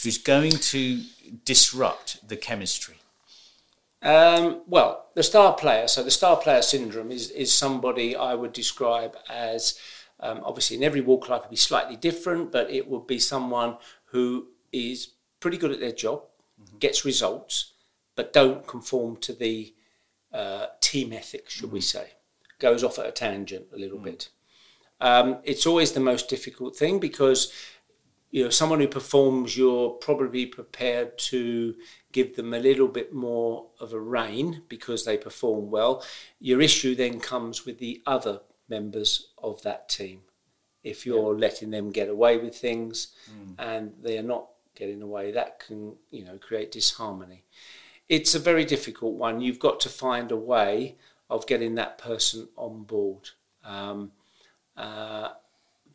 who's 0.03 0.17
going 0.17 0.51
to 0.51 1.01
disrupt 1.43 2.27
the 2.27 2.37
chemistry. 2.37 2.95
Um, 4.05 4.61
well, 4.67 5.07
the 5.15 5.23
star 5.23 5.53
player. 5.55 5.87
So 5.87 6.03
the 6.03 6.11
star 6.11 6.37
player 6.37 6.61
syndrome 6.61 7.11
is 7.11 7.31
is 7.31 7.53
somebody 7.53 8.15
I 8.15 8.35
would 8.35 8.53
describe 8.53 9.17
as 9.29 9.79
um, 10.19 10.41
obviously 10.45 10.77
in 10.77 10.83
every 10.83 11.01
walk 11.01 11.23
of 11.23 11.29
life 11.31 11.41
would 11.41 11.49
be 11.49 11.55
slightly 11.55 11.95
different, 11.95 12.51
but 12.51 12.69
it 12.69 12.87
would 12.87 13.07
be 13.07 13.19
someone 13.19 13.77
who 14.05 14.49
is 14.71 15.09
pretty 15.39 15.57
good 15.57 15.71
at 15.71 15.79
their 15.79 15.91
job, 15.91 16.21
mm-hmm. 16.61 16.77
gets 16.77 17.03
results, 17.03 17.73
but 18.15 18.31
don't 18.31 18.67
conform 18.67 19.17
to 19.17 19.33
the 19.33 19.73
uh, 20.31 20.67
team 20.81 21.11
ethics, 21.11 21.53
should 21.53 21.71
we 21.71 21.81
say, 21.81 22.11
goes 22.59 22.83
off 22.83 22.99
at 22.99 23.07
a 23.07 23.11
tangent 23.11 23.65
a 23.73 23.77
little 23.77 23.99
mm. 23.99 24.03
bit. 24.03 24.29
Um, 25.01 25.39
it's 25.43 25.65
always 25.65 25.91
the 25.91 25.99
most 25.99 26.29
difficult 26.29 26.75
thing 26.75 26.99
because 26.99 27.51
you 28.35 28.43
know 28.43 28.49
someone 28.49 28.81
who 28.81 28.87
performs, 28.87 29.57
you're 29.57 29.91
probably 29.91 30.45
prepared 30.45 31.17
to 31.17 31.75
give 32.11 32.35
them 32.35 32.53
a 32.53 32.59
little 32.59 32.89
bit 32.89 33.13
more 33.13 33.67
of 33.79 33.93
a 33.93 33.99
rein 33.99 34.63
because 34.67 35.05
they 35.05 35.17
perform 35.17 35.71
well. 35.71 36.03
Your 36.39 36.61
issue 36.61 36.95
then 36.95 37.19
comes 37.19 37.65
with 37.65 37.79
the 37.79 38.01
other 38.05 38.41
members 38.67 39.29
of 39.37 39.61
that 39.61 39.87
team. 39.87 40.21
If 40.83 41.05
you're 41.05 41.33
yeah. 41.33 41.39
letting 41.39 41.71
them 41.71 41.91
get 41.91 42.09
away 42.09 42.37
with 42.37 42.55
things 42.55 43.13
mm. 43.31 43.55
and 43.57 43.93
they 44.01 44.17
are 44.17 44.23
not 44.23 44.47
getting 44.75 45.01
away, 45.01 45.31
that 45.31 45.59
can 45.59 45.95
you 46.11 46.25
know 46.25 46.37
create 46.37 46.71
disharmony 46.71 47.45
it's 48.07 48.35
a 48.35 48.39
very 48.39 48.65
difficult 48.65 49.15
one. 49.15 49.41
You've 49.41 49.59
got 49.59 49.79
to 49.81 49.89
find 49.89 50.31
a 50.31 50.37
way 50.37 50.97
of 51.29 51.47
getting 51.47 51.75
that 51.75 51.97
person 51.97 52.47
on 52.55 52.83
board. 52.83 53.29
Um, 53.63 54.11
uh, 54.77 55.29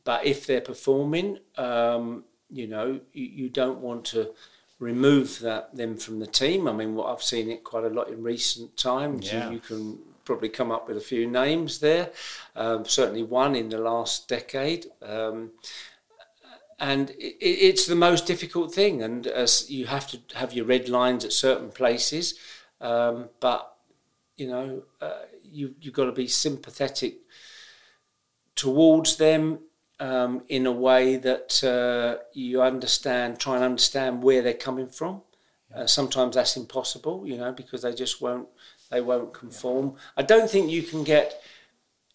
but 0.02 0.25
if 0.25 0.47
they're 0.47 0.61
performing, 0.61 1.38
um, 1.56 2.25
you 2.50 2.66
know, 2.66 3.00
you, 3.12 3.25
you, 3.26 3.49
don't 3.49 3.80
want 3.80 4.04
to 4.07 4.30
remove 4.78 5.39
that 5.41 5.75
them 5.76 5.97
from 5.97 6.19
the 6.19 6.26
team. 6.26 6.67
I 6.67 6.73
mean, 6.73 6.95
what 6.95 7.13
I've 7.13 7.23
seen 7.23 7.50
it 7.50 7.65
quite 7.65 7.84
a 7.84 7.89
lot 7.89 8.08
in 8.08 8.23
recent 8.23 8.76
times. 8.76 9.32
Yeah. 9.32 9.49
You, 9.49 9.54
you 9.54 9.60
can 9.60 9.99
probably 10.25 10.49
come 10.49 10.71
up 10.71 10.89
with 10.89 10.97
a 10.97 11.02
few 11.02 11.26
names 11.26 11.80
there. 11.80 12.10
Um, 12.56 12.84
certainly 12.84 13.23
one 13.23 13.54
in 13.56 13.69
the 13.69 13.78
last 13.78 14.28
decade. 14.28 14.86
Um, 15.02 15.52
and 16.78 17.10
it, 17.10 17.36
it's 17.43 17.86
the 17.86 17.97
most 17.97 18.26
difficult 18.26 18.75
thing. 18.75 19.02
And 19.02 19.26
as 19.26 19.71
you 19.71 19.86
have 19.86 20.08
to 20.08 20.19
have 20.36 20.52
your 20.52 20.65
red 20.65 20.89
lines 20.89 21.25
at 21.25 21.32
certain 21.32 21.71
places, 21.71 22.39
um, 22.80 23.28
but 23.41 23.75
you 24.36 24.49
know 24.49 24.82
uh, 25.00 25.25
you 25.43 25.75
you've 25.80 25.95
got 25.95 26.06
to 26.06 26.13
be 26.13 26.26
sympathetic 26.26 27.19
towards 28.54 29.17
them 29.17 29.58
um, 30.00 30.43
in 30.49 30.67
a 30.67 30.73
way 30.73 31.17
that 31.17 31.63
uh, 31.63 32.23
you 32.32 32.63
understand, 32.63 33.39
try 33.39 33.54
and 33.56 33.65
understand 33.65 34.23
where 34.23 34.43
they're 34.43 34.54
coming 34.54 34.89
from. 34.89 35.23
Uh, 35.73 35.86
sometimes 35.86 36.34
that's 36.34 36.56
impossible, 36.56 37.25
you 37.26 37.36
know, 37.36 37.52
because 37.52 37.82
they 37.82 37.95
just 37.95 38.21
won't 38.21 38.49
they 38.91 39.00
won't 39.00 39.32
conform. 39.32 39.95
I 40.17 40.23
don't 40.23 40.50
think 40.50 40.69
you 40.69 40.82
can 40.82 41.04
get 41.04 41.41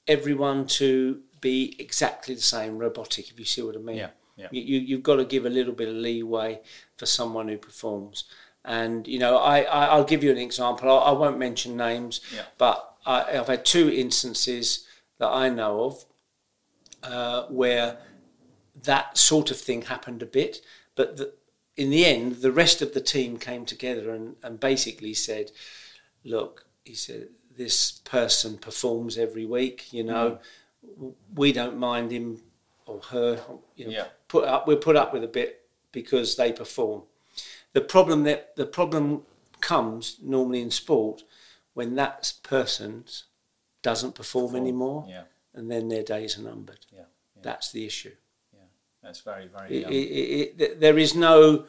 everyone 0.08 0.68
to 0.68 1.22
be 1.40 1.76
exactly 1.80 2.36
the 2.36 2.42
same 2.42 2.78
robotic, 2.78 3.30
if 3.30 3.40
you 3.40 3.46
see 3.46 3.62
what 3.62 3.76
I 3.76 3.80
mean. 3.80 3.98
Yeah. 3.98 4.10
Yeah. 4.36 4.48
You, 4.52 4.80
you, 4.80 4.96
have 4.98 5.04
got 5.04 5.16
to 5.16 5.24
give 5.24 5.46
a 5.46 5.50
little 5.50 5.72
bit 5.72 5.88
of 5.88 5.96
leeway 5.96 6.60
for 6.98 7.06
someone 7.06 7.48
who 7.48 7.58
performs. 7.58 8.26
And, 8.66 9.08
you 9.08 9.18
know, 9.18 9.38
I, 9.38 9.62
I, 9.62 9.96
will 9.96 10.04
give 10.04 10.26
you 10.26 10.32
an 10.32 10.38
example. 10.38 10.92
I, 10.92 10.96
I 10.96 11.12
won't 11.14 11.40
mention 11.40 11.78
names, 11.78 12.20
yeah. 12.36 12.42
but 12.58 12.98
I, 13.06 13.32
have 13.32 13.48
had 13.48 13.64
two 13.64 13.90
instances 13.90 14.86
that 15.20 15.30
I 15.30 15.48
know 15.48 15.86
of 15.86 16.04
uh, 17.06 17.46
where 17.48 17.98
that 18.84 19.18
sort 19.18 19.52
of 19.52 19.58
thing 19.58 19.84
happened 19.84 20.22
a 20.22 20.26
bit. 20.26 20.62
But 20.96 21.18
the, 21.18 21.34
in 21.78 21.90
the 21.90 22.06
end, 22.06 22.38
the 22.38 22.52
rest 22.52 22.82
of 22.82 22.94
the 22.94 23.02
team 23.02 23.38
came 23.38 23.66
together 23.66 24.12
and, 24.12 24.36
and 24.44 24.60
basically 24.60 25.14
said, 25.14 25.52
look, 26.24 26.66
he 26.84 26.94
said, 26.94 27.28
this 27.58 27.92
person 27.92 28.58
performs 28.58 29.18
every 29.18 29.46
week, 29.46 29.94
you 29.94 30.04
know, 30.04 30.40
mm. 31.00 31.14
we 31.34 31.52
don't 31.54 31.78
mind 31.78 32.12
him 32.12 32.42
or 32.86 33.00
her, 33.12 33.40
you 33.76 33.86
know, 33.86 33.92
yeah. 33.92 34.06
put 34.28 34.44
up. 34.46 34.68
We'll 34.68 34.78
put 34.78 34.96
up 34.96 35.14
with 35.14 35.24
a 35.24 35.28
bit 35.28 35.62
because 35.92 36.36
they 36.36 36.52
perform. 36.52 37.04
The 37.74 37.82
problem 37.82 38.24
that 38.24 38.56
the 38.56 38.66
problem 38.66 39.24
comes 39.62 40.18
normally 40.22 40.62
in 40.62 40.72
sport 40.72 41.24
when 41.74 41.96
that 41.96 42.34
person 42.44 43.06
doesn't 43.82 44.16
perform, 44.16 44.48
perform. 44.48 44.62
anymore, 44.62 45.06
yeah. 45.10 45.24
And 45.56 45.72
then 45.72 45.88
their 45.90 46.04
days 46.04 46.38
are 46.38 46.42
numbered. 46.42 46.86
Yeah. 46.92 47.00
yeah. 47.36 47.42
That's 47.42 47.72
the 47.72 47.86
issue. 47.86 48.14
Yeah, 48.54 48.60
that's 49.02 49.22
very 49.22 49.48
very. 49.48 49.84
It, 49.84 49.90
it, 49.90 50.62
it, 50.62 50.80
there 50.80 50.98
is 50.98 51.16
no 51.16 51.66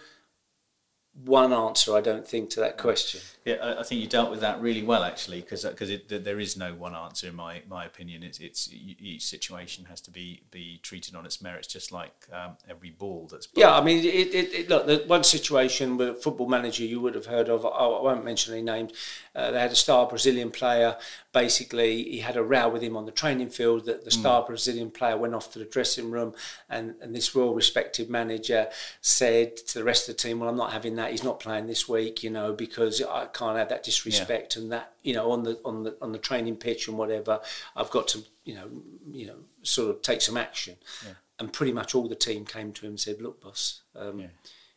one 1.24 1.52
answer, 1.52 1.96
I 1.96 2.00
don't 2.00 2.26
think, 2.26 2.50
to 2.50 2.60
that 2.60 2.76
question. 2.76 3.20
Yeah, 3.46 3.76
I 3.78 3.84
think 3.84 4.00
you 4.00 4.08
dealt 4.08 4.30
with 4.30 4.40
that 4.40 4.60
really 4.60 4.82
well, 4.82 5.04
actually, 5.04 5.40
because 5.40 5.64
because 5.64 6.00
there 6.08 6.40
is 6.40 6.56
no 6.56 6.74
one 6.74 6.96
answer 6.96 7.28
in 7.28 7.36
my 7.36 7.62
my 7.68 7.84
opinion. 7.84 8.24
It's 8.24 8.40
it's 8.40 8.68
each 8.72 9.24
situation 9.24 9.84
has 9.84 10.00
to 10.02 10.10
be 10.10 10.42
be 10.50 10.80
treated 10.82 11.14
on 11.14 11.24
its 11.24 11.40
merits, 11.40 11.68
just 11.68 11.92
like 11.92 12.12
um, 12.32 12.56
every 12.68 12.90
ball 12.90 13.28
that's. 13.30 13.46
Yeah, 13.54 13.76
I 13.76 13.84
mean, 13.84 14.00
it, 14.00 14.34
it, 14.34 14.52
it, 14.52 14.68
look, 14.68 14.88
the 14.88 15.04
one 15.06 15.22
situation 15.22 15.96
with 15.96 16.08
a 16.08 16.14
football 16.14 16.48
manager 16.48 16.82
you 16.82 17.00
would 17.00 17.14
have 17.14 17.26
heard 17.26 17.48
of. 17.48 17.64
I 17.64 17.86
won't 17.86 18.24
mention 18.24 18.52
any 18.52 18.64
names. 18.64 18.92
Uh, 19.32 19.52
they 19.52 19.60
had 19.60 19.70
a 19.70 19.76
star 19.76 20.08
Brazilian 20.08 20.50
player. 20.50 20.96
Basically, 21.32 22.02
he 22.02 22.18
had 22.18 22.36
a 22.36 22.42
row 22.42 22.68
with 22.68 22.82
him 22.82 22.96
on 22.96 23.06
the 23.06 23.12
training 23.12 23.50
field. 23.50 23.86
That 23.86 24.04
the 24.04 24.10
star 24.10 24.42
mm. 24.42 24.48
Brazilian 24.48 24.90
player 24.90 25.16
went 25.16 25.34
off 25.34 25.52
to 25.52 25.60
the 25.60 25.66
dressing 25.66 26.10
room, 26.10 26.34
and 26.68 26.96
and 27.00 27.14
this 27.14 27.32
well 27.32 27.54
respected 27.54 28.10
manager 28.10 28.70
said 29.00 29.56
to 29.68 29.78
the 29.78 29.84
rest 29.84 30.08
of 30.08 30.16
the 30.16 30.20
team, 30.20 30.40
"Well, 30.40 30.48
I'm 30.48 30.56
not 30.56 30.72
having 30.72 30.96
that. 30.96 31.05
He's 31.10 31.24
not 31.24 31.40
playing 31.40 31.66
this 31.66 31.88
week, 31.88 32.22
you 32.22 32.30
know, 32.30 32.52
because 32.52 33.02
I 33.02 33.26
can't 33.26 33.58
have 33.58 33.68
that 33.68 33.82
disrespect 33.82 34.56
yeah. 34.56 34.62
and 34.62 34.72
that 34.72 34.92
you 35.02 35.14
know 35.14 35.30
on 35.30 35.42
the 35.42 35.60
on 35.64 35.82
the 35.82 35.96
on 36.00 36.12
the 36.12 36.18
training 36.18 36.56
pitch 36.56 36.88
and 36.88 36.98
whatever. 36.98 37.40
I've 37.74 37.90
got 37.90 38.08
to 38.08 38.24
you 38.44 38.54
know 38.54 38.68
you 39.10 39.26
know 39.26 39.36
sort 39.62 39.90
of 39.90 40.02
take 40.02 40.22
some 40.22 40.36
action. 40.36 40.76
Yeah. 41.04 41.14
And 41.38 41.52
pretty 41.52 41.72
much 41.72 41.94
all 41.94 42.08
the 42.08 42.14
team 42.14 42.46
came 42.46 42.72
to 42.72 42.86
him 42.86 42.92
and 42.92 43.00
said, 43.00 43.20
"Look, 43.20 43.42
boss, 43.42 43.82
um, 43.94 44.20
yeah. 44.20 44.26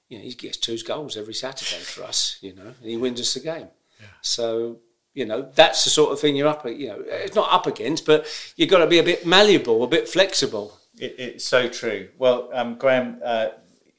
you 0.10 0.18
know 0.18 0.24
he 0.24 0.34
gets 0.34 0.58
two 0.58 0.78
goals 0.80 1.16
every 1.16 1.34
Saturday 1.34 1.82
for 1.82 2.04
us, 2.04 2.38
you 2.42 2.54
know, 2.54 2.74
and 2.82 2.90
he 2.90 2.98
wins 2.98 3.20
us 3.20 3.34
the 3.34 3.40
game." 3.40 3.68
So 4.22 4.80
you 5.14 5.26
know 5.26 5.50
that's 5.56 5.84
the 5.84 5.90
sort 5.90 6.12
of 6.12 6.20
thing 6.20 6.36
you're 6.36 6.48
up. 6.48 6.66
You 6.66 6.88
know, 6.90 7.04
it's 7.08 7.36
not 7.36 7.52
up 7.52 7.68
against, 7.68 8.06
but 8.06 8.26
you've 8.56 8.70
got 8.70 8.80
to 8.80 8.88
be 8.88 9.00
a 9.00 9.04
bit 9.04 9.26
malleable, 9.26 9.84
a 9.84 9.88
bit 9.88 10.08
flexible. 10.08 10.78
It, 10.98 11.16
it's 11.18 11.46
so 11.46 11.70
true. 11.70 12.10
Well, 12.18 12.50
um, 12.54 12.76
Graham, 12.76 13.22
uh, 13.24 13.50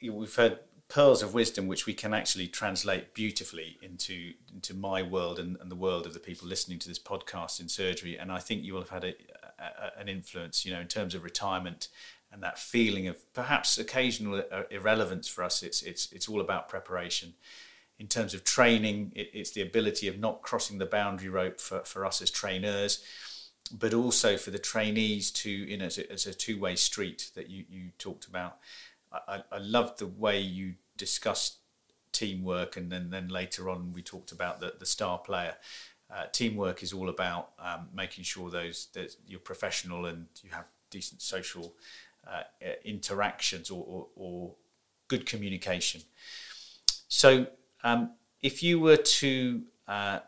we've 0.03 0.35
heard 0.35 0.59
pearls 0.91 1.23
of 1.23 1.33
wisdom 1.33 1.69
which 1.69 1.87
we 1.87 1.95
can 1.95 2.13
actually 2.13 2.49
translate 2.49 3.15
beautifully 3.15 3.79
into 3.81 4.35
into 4.53 4.75
my 4.75 5.01
world 5.01 5.39
and, 5.39 5.57
and, 5.61 5.71
the 5.71 5.77
world 5.77 6.05
of 6.05 6.13
the 6.13 6.21
people 6.21 6.47
listening 6.47 6.79
to 6.81 6.89
this 6.89 6.99
podcast 6.99 7.61
in 7.61 7.69
surgery. 7.69 8.19
And 8.19 8.31
I 8.31 8.41
think 8.41 8.65
you 8.65 8.75
will 8.75 8.83
have 8.83 8.91
had 8.91 9.05
a, 9.05 9.15
a, 9.59 10.01
an 10.01 10.09
influence 10.09 10.67
you 10.67 10.73
know 10.73 10.81
in 10.81 10.89
terms 10.89 11.15
of 11.15 11.23
retirement 11.23 11.89
and 12.33 12.43
that 12.43 12.59
feeling 12.59 13.07
of 13.07 13.33
perhaps 13.33 13.79
occasional 13.79 14.43
uh, 14.51 14.63
irrelevance 14.71 15.29
for 15.29 15.45
us. 15.45 15.63
It's 15.63 15.81
it's 15.83 16.13
it's 16.13 16.29
all 16.29 16.41
about 16.41 16.69
preparation. 16.69 17.35
In 17.99 18.09
terms 18.09 18.35
of 18.35 18.45
training 18.45 19.13
it, 19.15 19.31
it's 19.33 19.53
the 19.53 19.63
ability 19.63 20.09
of 20.09 20.19
not 20.19 20.43
crossing 20.43 20.79
the 20.79 20.87
boundary 20.87 21.29
rope 21.29 21.61
for, 21.61 21.85
for 21.85 22.05
us 22.05 22.21
as 22.21 22.31
trainers 22.31 23.05
but 23.73 23.95
also 23.95 24.37
for 24.37 24.51
the 24.51 24.59
trainees 24.59 25.31
to, 25.31 25.51
you 25.51 25.77
know, 25.77 25.85
as 25.85 25.99
a, 25.99 26.11
as 26.11 26.27
a 26.27 26.35
two-way 26.35 26.75
street 26.75 27.31
that 27.35 27.49
you, 27.49 27.65
you 27.71 27.91
talked 27.99 28.27
about. 28.27 28.59
I, 29.13 29.43
I 29.51 29.59
love 29.59 29.97
the 29.97 30.07
way 30.07 30.41
you 30.41 30.75
discussed 30.97 31.57
teamwork, 32.13 32.77
and 32.77 32.91
then, 32.91 33.11
then 33.11 33.29
later 33.29 33.71
on 33.71 33.93
we 33.93 34.03
talked 34.03 34.33
about 34.33 34.61
the, 34.61 34.75
the 34.79 34.87
star 34.87 35.19
player. 35.19 35.57
Uh, 36.13 36.25
teamwork 36.33 36.83
is 36.83 36.93
all 36.93 37.09
about 37.09 37.51
um, 37.59 37.89
making 37.95 38.25
sure 38.25 38.51
those 38.51 38.89
that 38.95 39.15
you're 39.27 39.39
professional 39.39 40.07
and 40.07 40.27
you 40.43 40.51
have 40.51 40.69
decent 40.91 41.23
social 41.23 41.75
uh, 42.27 42.43
interactions 42.85 43.71
or, 43.71 43.85
or, 43.87 44.07
or, 44.17 44.55
good 45.09 45.27
communication. 45.27 46.01
So, 47.09 47.49
um, 47.83 48.13
if 48.43 48.63
you 48.63 48.79
were 48.79 48.97
to 48.97 49.63
uh, 49.89 50.21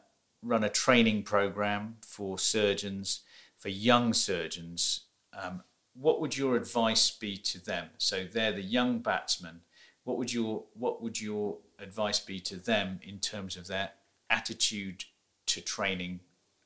run 0.43 0.65
a 0.65 0.69
training 0.69 1.23
program 1.23 1.99
for 2.05 2.37
surgeons, 2.37 3.21
for 3.57 3.69
young 3.69 4.13
surgeons, 4.13 5.03
um, 5.41 5.63
what 5.95 6.21
would 6.21 6.37
your 6.37 6.57
advice 6.57 7.11
be 7.11 7.37
to 7.37 7.63
them? 7.63 7.91
So 7.99 8.25
they're 8.25 8.53
the 8.53 8.63
young 8.63 8.99
batsmen. 9.01 9.61
What 10.05 10.19
would 10.19 10.33
your 10.33 10.65
what 10.75 11.03
would 11.03 11.21
your 11.21 11.59
advice 11.79 12.21
be 12.21 12.41
to 12.41 12.57
them 12.57 13.01
in 13.03 13.19
terms 13.19 13.57
of 13.57 13.67
their 13.67 13.91
attitude 14.31 15.05
to 15.47 15.61
training 15.61 16.21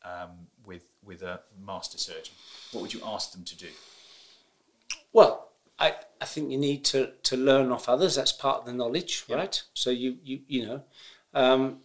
um, 0.04 0.48
with 0.64 0.88
with 1.04 1.22
a 1.22 1.40
master 1.64 1.98
surgeon? 1.98 2.34
What 2.72 2.82
would 2.82 2.94
you 2.94 3.00
ask 3.04 3.32
them 3.32 3.44
to 3.44 3.56
do? 3.56 3.68
Well, 5.12 5.50
I, 5.78 5.94
I 6.20 6.24
think 6.24 6.50
you 6.50 6.58
need 6.58 6.84
to, 6.86 7.12
to 7.22 7.36
learn 7.36 7.70
off 7.70 7.88
others. 7.88 8.14
That's 8.14 8.32
part 8.32 8.60
of 8.60 8.66
the 8.66 8.72
knowledge, 8.72 9.24
right? 9.28 9.62
So 9.74 9.90
you 9.90 10.18
you 10.22 10.40
you 10.46 10.66
know, 10.66 10.82
um, 11.34 11.78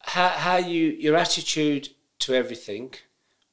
how 0.00 0.28
how 0.28 0.56
you 0.56 0.88
your 0.88 1.16
attitude 1.16 1.90
to 2.20 2.34
everything 2.34 2.94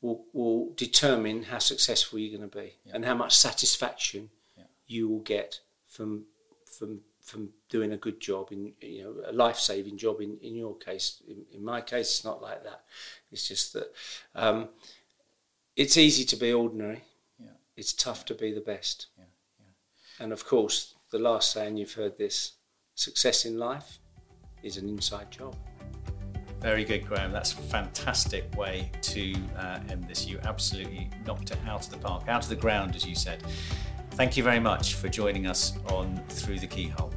will 0.01 0.25
will 0.33 0.73
determine 0.75 1.43
how 1.43 1.59
successful 1.59 2.19
you're 2.19 2.37
going 2.37 2.49
to 2.49 2.57
be 2.57 2.73
yep. 2.85 2.95
and 2.95 3.05
how 3.05 3.15
much 3.15 3.35
satisfaction 3.35 4.29
yep. 4.57 4.69
you 4.87 5.07
will 5.07 5.19
get 5.19 5.59
from 5.87 6.25
from 6.65 7.01
from 7.29 7.49
doing 7.69 7.93
a 7.93 7.97
good 7.97 8.19
job 8.19 8.51
in 8.51 8.73
you 8.81 9.03
know 9.03 9.29
a 9.29 9.31
life 9.31 9.57
saving 9.57 9.97
job 9.97 10.19
in 10.19 10.37
in 10.41 10.55
your 10.55 10.75
case. 10.75 11.21
In, 11.27 11.45
in, 11.53 11.63
my 11.63 11.81
case, 11.81 12.09
it's 12.09 12.25
not 12.25 12.41
like 12.41 12.63
that. 12.63 12.83
It's 13.31 13.47
just 13.47 13.73
that 13.73 13.93
um, 14.35 14.69
it's 15.75 15.97
easy 15.97 16.25
to 16.25 16.35
be 16.35 16.51
ordinary. 16.51 17.03
Yeah. 17.39 17.57
It's 17.77 17.93
tough 17.93 18.25
to 18.25 18.33
be 18.33 18.51
the 18.51 18.61
best. 18.61 19.07
Yeah. 19.17 19.25
Yeah. 19.59 20.23
And 20.23 20.33
of 20.33 20.45
course, 20.45 20.95
the 21.11 21.19
last 21.19 21.51
saying 21.51 21.77
you've 21.77 21.93
heard 21.93 22.17
this: 22.17 22.53
success 22.95 23.45
in 23.45 23.57
life 23.57 23.99
is 24.63 24.77
an 24.77 24.89
inside 24.89 25.31
job. 25.31 25.55
Very 26.59 26.83
good, 26.83 27.07
Graham. 27.07 27.31
That's 27.31 27.53
a 27.53 27.57
fantastic 27.57 28.53
way 28.57 28.91
to 29.01 29.33
uh, 29.57 29.79
end 29.89 30.03
this. 30.05 30.27
You 30.27 30.39
absolutely 30.43 31.09
knocked 31.25 31.51
it 31.51 31.57
out 31.65 31.85
of 31.85 31.91
the 31.91 31.97
park, 31.97 32.27
out 32.27 32.43
of 32.43 32.49
the 32.49 32.55
ground, 32.55 32.95
as 32.95 33.05
you 33.05 33.15
said. 33.15 33.43
Thank 34.11 34.35
you 34.35 34.43
very 34.43 34.59
much 34.59 34.95
for 34.95 35.07
joining 35.07 35.47
us 35.47 35.77
on 35.87 36.21
Through 36.27 36.59
the 36.59 36.67
Keyhole. 36.67 37.13